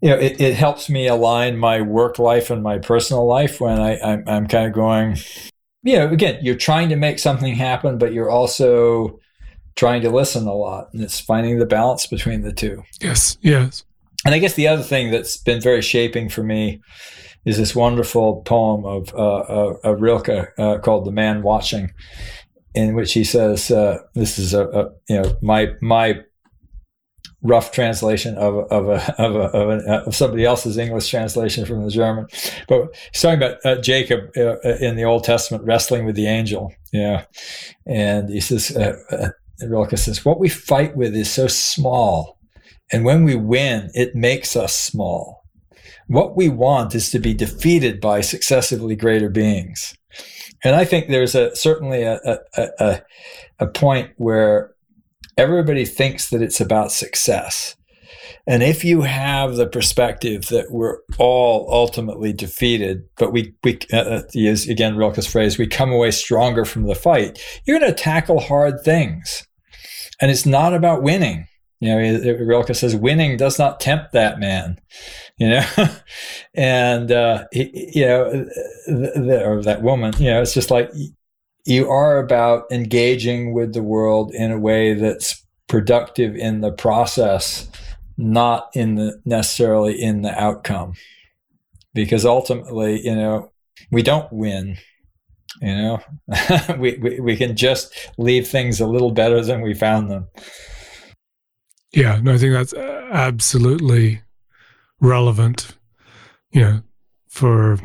you 0.00 0.10
know, 0.10 0.16
it, 0.16 0.40
it 0.40 0.54
helps 0.54 0.88
me 0.88 1.08
align 1.08 1.58
my 1.58 1.80
work 1.80 2.18
life 2.18 2.50
and 2.50 2.62
my 2.62 2.78
personal 2.78 3.26
life 3.26 3.60
when 3.60 3.80
I, 3.80 3.98
I'm, 3.98 4.24
I'm 4.28 4.46
kind 4.46 4.66
of 4.66 4.72
going, 4.72 5.16
you 5.82 5.96
know, 5.96 6.08
again, 6.08 6.38
you're 6.40 6.54
trying 6.54 6.88
to 6.90 6.96
make 6.96 7.18
something 7.18 7.54
happen, 7.54 7.98
but 7.98 8.12
you're 8.12 8.30
also 8.30 9.18
trying 9.74 10.02
to 10.02 10.10
listen 10.10 10.46
a 10.46 10.54
lot. 10.54 10.88
And 10.92 11.02
it's 11.02 11.18
finding 11.18 11.58
the 11.58 11.66
balance 11.66 12.06
between 12.06 12.42
the 12.42 12.52
two. 12.52 12.84
Yes, 13.00 13.38
yes. 13.40 13.84
And 14.24 14.34
I 14.34 14.38
guess 14.38 14.54
the 14.54 14.68
other 14.68 14.82
thing 14.82 15.10
that's 15.10 15.36
been 15.36 15.60
very 15.60 15.82
shaping 15.82 16.28
for 16.28 16.42
me 16.42 16.80
is 17.44 17.56
this 17.56 17.74
wonderful 17.74 18.42
poem 18.42 18.84
of, 18.84 19.14
uh, 19.14 19.38
uh 19.38 19.74
of 19.84 20.00
Rilke 20.00 20.52
uh, 20.58 20.78
called 20.78 21.06
"The 21.06 21.12
Man 21.12 21.42
Watching," 21.42 21.92
in 22.74 22.94
which 22.94 23.12
he 23.12 23.24
says, 23.24 23.70
uh, 23.70 23.98
"This 24.14 24.38
is 24.38 24.54
a, 24.54 24.68
a, 24.68 24.90
you 25.08 25.20
know 25.20 25.36
my 25.42 25.72
my 25.80 26.20
rough 27.42 27.70
translation 27.72 28.36
of 28.36 28.56
of 28.70 28.88
a, 28.88 29.22
of, 29.22 29.36
a, 29.36 29.56
of, 29.56 30.06
of, 30.06 30.14
somebody 30.14 30.44
else's 30.44 30.76
English 30.76 31.08
translation 31.08 31.64
from 31.64 31.84
the 31.84 31.90
German, 31.90 32.26
but 32.68 32.88
he's 33.12 33.22
talking 33.22 33.38
about 33.38 33.58
uh, 33.64 33.80
Jacob 33.80 34.30
uh, 34.36 34.56
uh, 34.64 34.76
in 34.80 34.96
the 34.96 35.04
Old 35.04 35.24
Testament 35.24 35.64
wrestling 35.64 36.04
with 36.04 36.16
the 36.16 36.26
angel, 36.26 36.72
yeah, 36.92 37.24
and 37.86 38.28
he 38.28 38.40
says, 38.40 38.76
uh, 38.76 38.96
uh, 39.10 39.28
Rilke 39.66 39.96
says, 39.96 40.24
what 40.24 40.40
we 40.40 40.48
fight 40.48 40.96
with 40.96 41.14
is 41.14 41.30
so 41.30 41.46
small, 41.46 42.38
and 42.92 43.04
when 43.04 43.24
we 43.24 43.36
win, 43.36 43.90
it 43.94 44.14
makes 44.14 44.56
us 44.56 44.74
small. 44.74 45.44
What 46.08 46.36
we 46.36 46.48
want 46.48 46.94
is 46.94 47.10
to 47.10 47.18
be 47.18 47.34
defeated 47.34 48.00
by 48.00 48.22
successively 48.22 48.96
greater 48.96 49.28
beings. 49.28 49.94
And 50.64 50.74
I 50.74 50.84
think 50.84 51.08
there's 51.08 51.34
a 51.34 51.54
certainly 51.54 52.02
a, 52.02 52.18
a, 52.24 52.38
a, 52.78 53.02
a 53.60 53.66
point 53.66 54.10
where 54.16 54.74
everybody 55.36 55.84
thinks 55.84 56.30
that 56.30 56.42
it's 56.42 56.60
about 56.60 56.92
success. 56.92 57.76
And 58.46 58.62
if 58.62 58.84
you 58.84 59.02
have 59.02 59.56
the 59.56 59.66
perspective 59.66 60.46
that 60.46 60.70
we're 60.70 60.98
all 61.18 61.68
ultimately 61.70 62.32
defeated, 62.32 63.04
but 63.16 63.32
we, 63.32 63.54
we 63.62 63.78
uh, 63.92 63.96
uh 63.96 64.22
use 64.32 64.68
again 64.68 64.96
Rilke's 64.96 65.26
phrase, 65.26 65.58
we 65.58 65.66
come 65.66 65.92
away 65.92 66.10
stronger 66.10 66.64
from 66.64 66.84
the 66.84 66.94
fight, 66.94 67.38
you're 67.64 67.78
going 67.78 67.92
to 67.92 68.02
tackle 68.02 68.40
hard 68.40 68.80
things. 68.82 69.46
And 70.20 70.30
it's 70.30 70.46
not 70.46 70.74
about 70.74 71.02
winning. 71.02 71.46
You 71.80 71.90
know, 71.90 72.34
Rilke 72.44 72.74
says, 72.74 72.96
winning 72.96 73.36
does 73.36 73.58
not 73.58 73.78
tempt 73.78 74.12
that 74.12 74.40
man, 74.40 74.80
you 75.36 75.48
know, 75.48 75.64
and, 76.54 77.12
uh, 77.12 77.44
you 77.52 78.04
know, 78.04 78.46
the, 78.86 79.42
or 79.44 79.62
that 79.62 79.82
woman, 79.82 80.12
you 80.18 80.30
know, 80.30 80.42
it's 80.42 80.54
just 80.54 80.72
like 80.72 80.90
you 81.64 81.88
are 81.88 82.18
about 82.18 82.64
engaging 82.72 83.52
with 83.52 83.74
the 83.74 83.82
world 83.82 84.32
in 84.34 84.50
a 84.50 84.58
way 84.58 84.94
that's 84.94 85.44
productive 85.68 86.34
in 86.34 86.62
the 86.62 86.72
process, 86.72 87.68
not 88.16 88.70
in 88.74 88.96
the 88.96 89.20
necessarily 89.24 90.00
in 90.00 90.22
the 90.22 90.32
outcome. 90.40 90.94
Because 91.94 92.24
ultimately, 92.24 93.04
you 93.04 93.14
know, 93.14 93.52
we 93.92 94.02
don't 94.02 94.32
win. 94.32 94.78
You 95.60 95.74
know, 95.74 96.00
we, 96.78 96.96
we, 96.96 97.20
we 97.20 97.36
can 97.36 97.54
just 97.56 97.92
leave 98.16 98.48
things 98.48 98.80
a 98.80 98.86
little 98.86 99.10
better 99.10 99.42
than 99.42 99.60
we 99.60 99.74
found 99.74 100.10
them. 100.10 100.28
Yeah, 101.92 102.20
no, 102.22 102.34
I 102.34 102.38
think 102.38 102.52
that's 102.52 102.74
absolutely 102.74 104.22
relevant, 105.00 105.76
you 106.50 106.60
know, 106.60 106.82
for 107.28 107.78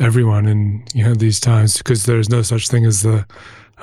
everyone 0.00 0.46
in 0.46 0.84
you 0.92 1.04
know 1.04 1.14
these 1.14 1.38
times 1.38 1.78
because 1.78 2.04
there's 2.04 2.28
no 2.28 2.42
such 2.42 2.68
thing 2.68 2.84
as 2.84 3.02
the 3.02 3.24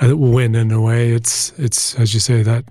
win 0.00 0.54
in 0.54 0.70
a 0.70 0.80
way. 0.80 1.12
It's 1.12 1.52
it's 1.58 1.94
as 1.96 2.14
you 2.14 2.20
say 2.20 2.42
that. 2.42 2.64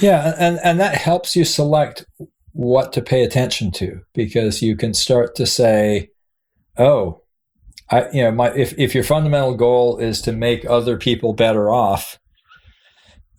Yeah, 0.00 0.34
and 0.38 0.58
and 0.64 0.80
that 0.80 0.96
helps 0.96 1.36
you 1.36 1.44
select 1.44 2.04
what 2.52 2.92
to 2.92 3.02
pay 3.02 3.24
attention 3.24 3.70
to 3.72 4.00
because 4.14 4.62
you 4.62 4.76
can 4.76 4.94
start 4.94 5.34
to 5.36 5.46
say, 5.46 6.10
oh, 6.78 7.22
I 7.90 8.08
you 8.12 8.22
know 8.22 8.32
my 8.32 8.52
if 8.54 8.76
if 8.78 8.94
your 8.94 9.04
fundamental 9.04 9.54
goal 9.54 9.98
is 9.98 10.20
to 10.22 10.32
make 10.32 10.64
other 10.64 10.96
people 10.96 11.32
better 11.32 11.70
off, 11.70 12.18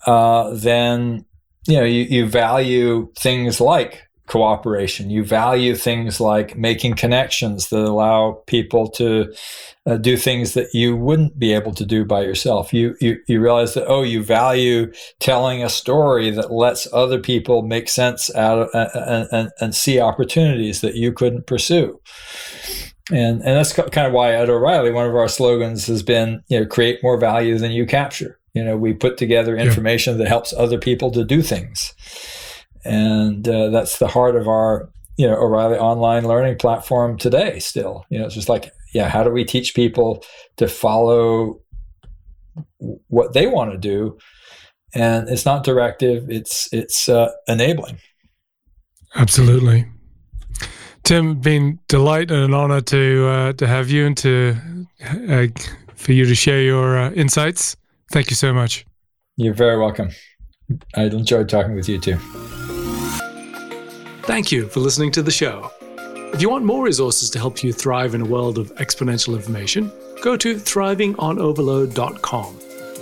uh, 0.05 0.53
then 0.53 1.25
you 1.67 1.77
know 1.77 1.83
you, 1.83 2.03
you 2.03 2.25
value 2.27 3.11
things 3.17 3.59
like 3.59 4.05
cooperation. 4.27 5.09
You 5.09 5.23
value 5.23 5.75
things 5.75 6.19
like 6.19 6.57
making 6.57 6.95
connections 6.95 7.69
that 7.69 7.79
allow 7.79 8.43
people 8.47 8.89
to 8.91 9.33
uh, 9.85 9.97
do 9.97 10.17
things 10.17 10.55
that 10.55 10.73
you 10.73 10.95
wouldn't 10.95 11.37
be 11.37 11.53
able 11.53 11.73
to 11.73 11.85
do 11.85 12.03
by 12.05 12.23
yourself. 12.23 12.73
You, 12.73 12.95
you 12.99 13.17
you 13.27 13.39
realize 13.39 13.75
that 13.75 13.87
oh, 13.87 14.01
you 14.01 14.23
value 14.23 14.91
telling 15.19 15.63
a 15.63 15.69
story 15.69 16.31
that 16.31 16.51
lets 16.51 16.91
other 16.91 17.19
people 17.19 17.61
make 17.61 17.87
sense 17.89 18.33
out 18.35 18.59
of, 18.59 18.69
uh, 18.73 19.27
and, 19.31 19.51
and 19.59 19.75
see 19.75 19.99
opportunities 19.99 20.81
that 20.81 20.95
you 20.95 21.11
couldn't 21.11 21.47
pursue. 21.47 21.99
And 23.11 23.41
and 23.43 23.57
that's 23.57 23.73
kind 23.73 24.07
of 24.07 24.13
why 24.13 24.33
at 24.33 24.49
O'Reilly, 24.49 24.91
one 24.91 25.07
of 25.07 25.15
our 25.15 25.27
slogans 25.27 25.85
has 25.85 26.01
been 26.01 26.41
you 26.47 26.59
know 26.59 26.65
create 26.65 27.03
more 27.03 27.19
value 27.19 27.57
than 27.59 27.71
you 27.71 27.85
capture. 27.85 28.39
You 28.55 28.63
know, 28.63 28.77
we 28.77 28.93
put 28.93 29.17
together 29.17 29.55
information 29.55 30.13
yeah. 30.13 30.23
that 30.23 30.27
helps 30.29 30.53
other 30.53 30.79
people 30.79 31.11
to 31.11 31.23
do 31.23 31.43
things 31.43 31.93
and 32.85 33.47
uh, 33.47 33.69
that's 33.69 33.97
the 33.97 34.07
heart 34.07 34.35
of 34.35 34.47
our 34.47 34.89
you 35.17 35.27
know 35.27 35.35
O'Reilly 35.35 35.77
online 35.77 36.25
learning 36.27 36.57
platform 36.57 37.17
today. 37.17 37.59
Still, 37.59 38.05
you 38.09 38.19
know, 38.19 38.25
it's 38.25 38.35
just 38.35 38.49
like 38.49 38.71
yeah, 38.93 39.09
how 39.09 39.23
do 39.23 39.31
we 39.31 39.43
teach 39.43 39.75
people 39.75 40.23
to 40.57 40.67
follow 40.67 41.59
what 43.07 43.33
they 43.33 43.47
want 43.47 43.71
to 43.71 43.77
do? 43.77 44.17
And 44.93 45.27
it's 45.27 45.45
not 45.45 45.63
directive; 45.65 46.29
it's 46.29 46.71
it's 46.71 47.09
uh, 47.09 47.31
enabling. 47.47 47.97
Absolutely. 49.15 49.87
Tim, 51.03 51.39
been 51.39 51.79
delight 51.87 52.31
and 52.31 52.43
an 52.43 52.53
honor 52.53 52.81
to 52.81 53.27
uh, 53.27 53.53
to 53.53 53.67
have 53.67 53.89
you 53.89 54.05
and 54.05 54.17
to 54.17 54.55
uh, 55.29 55.47
for 55.95 56.13
you 56.13 56.25
to 56.25 56.35
share 56.35 56.61
your 56.61 56.97
uh, 56.97 57.11
insights. 57.11 57.75
Thank 58.11 58.29
you 58.29 58.35
so 58.35 58.53
much. 58.53 58.85
You're 59.37 59.53
very 59.53 59.77
welcome. 59.77 60.09
I 60.95 61.03
enjoyed 61.03 61.49
talking 61.49 61.75
with 61.75 61.89
you 61.89 61.99
too. 61.99 62.17
Thank 64.23 64.51
you 64.51 64.67
for 64.67 64.79
listening 64.79 65.11
to 65.13 65.21
the 65.21 65.31
show. 65.31 65.71
If 66.33 66.41
you 66.41 66.49
want 66.49 66.65
more 66.65 66.83
resources 66.83 67.29
to 67.31 67.39
help 67.39 67.63
you 67.63 67.71
thrive 67.71 68.15
in 68.15 68.21
a 68.21 68.25
world 68.25 68.57
of 68.57 68.73
exponential 68.75 69.35
information, 69.35 69.91
go 70.21 70.35
to 70.35 70.55
thrivingonoverload.com, 70.55 72.53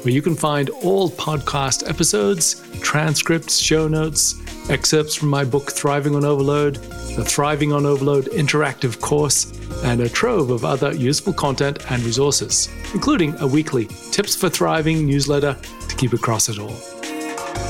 where 0.03 0.13
you 0.13 0.21
can 0.21 0.35
find 0.35 0.69
all 0.69 1.09
podcast 1.09 1.89
episodes, 1.89 2.61
transcripts, 2.81 3.57
show 3.57 3.87
notes, 3.87 4.35
excerpts 4.69 5.15
from 5.15 5.29
my 5.29 5.43
book 5.43 5.71
Thriving 5.71 6.15
on 6.15 6.23
Overload, 6.23 6.75
the 7.15 7.25
Thriving 7.25 7.73
on 7.73 7.85
Overload 7.85 8.25
interactive 8.25 8.99
course, 8.99 9.51
and 9.83 10.01
a 10.01 10.09
trove 10.09 10.49
of 10.49 10.65
other 10.65 10.93
useful 10.93 11.33
content 11.33 11.91
and 11.91 12.03
resources, 12.03 12.69
including 12.93 13.35
a 13.39 13.47
weekly 13.47 13.85
Tips 14.11 14.35
for 14.35 14.49
Thriving 14.49 15.05
newsletter 15.05 15.57
to 15.87 15.95
keep 15.95 16.13
across 16.13 16.49
it 16.49 16.59
all. 16.59 16.75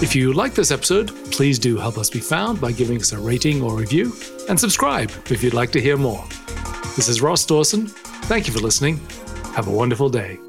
If 0.01 0.15
you 0.15 0.33
like 0.33 0.53
this 0.53 0.71
episode, 0.71 1.09
please 1.31 1.59
do 1.59 1.77
help 1.77 1.97
us 1.97 2.09
be 2.09 2.19
found 2.19 2.59
by 2.59 2.71
giving 2.71 2.97
us 2.97 3.13
a 3.13 3.17
rating 3.17 3.61
or 3.61 3.75
review, 3.75 4.13
and 4.49 4.59
subscribe 4.59 5.11
if 5.29 5.43
you'd 5.43 5.53
like 5.53 5.71
to 5.71 5.81
hear 5.81 5.97
more. 5.97 6.23
This 6.95 7.09
is 7.09 7.21
Ross 7.21 7.45
Dawson. 7.45 7.87
Thank 7.87 8.47
you 8.47 8.53
for 8.53 8.59
listening. 8.59 8.99
Have 9.55 9.67
a 9.67 9.71
wonderful 9.71 10.09
day. 10.09 10.39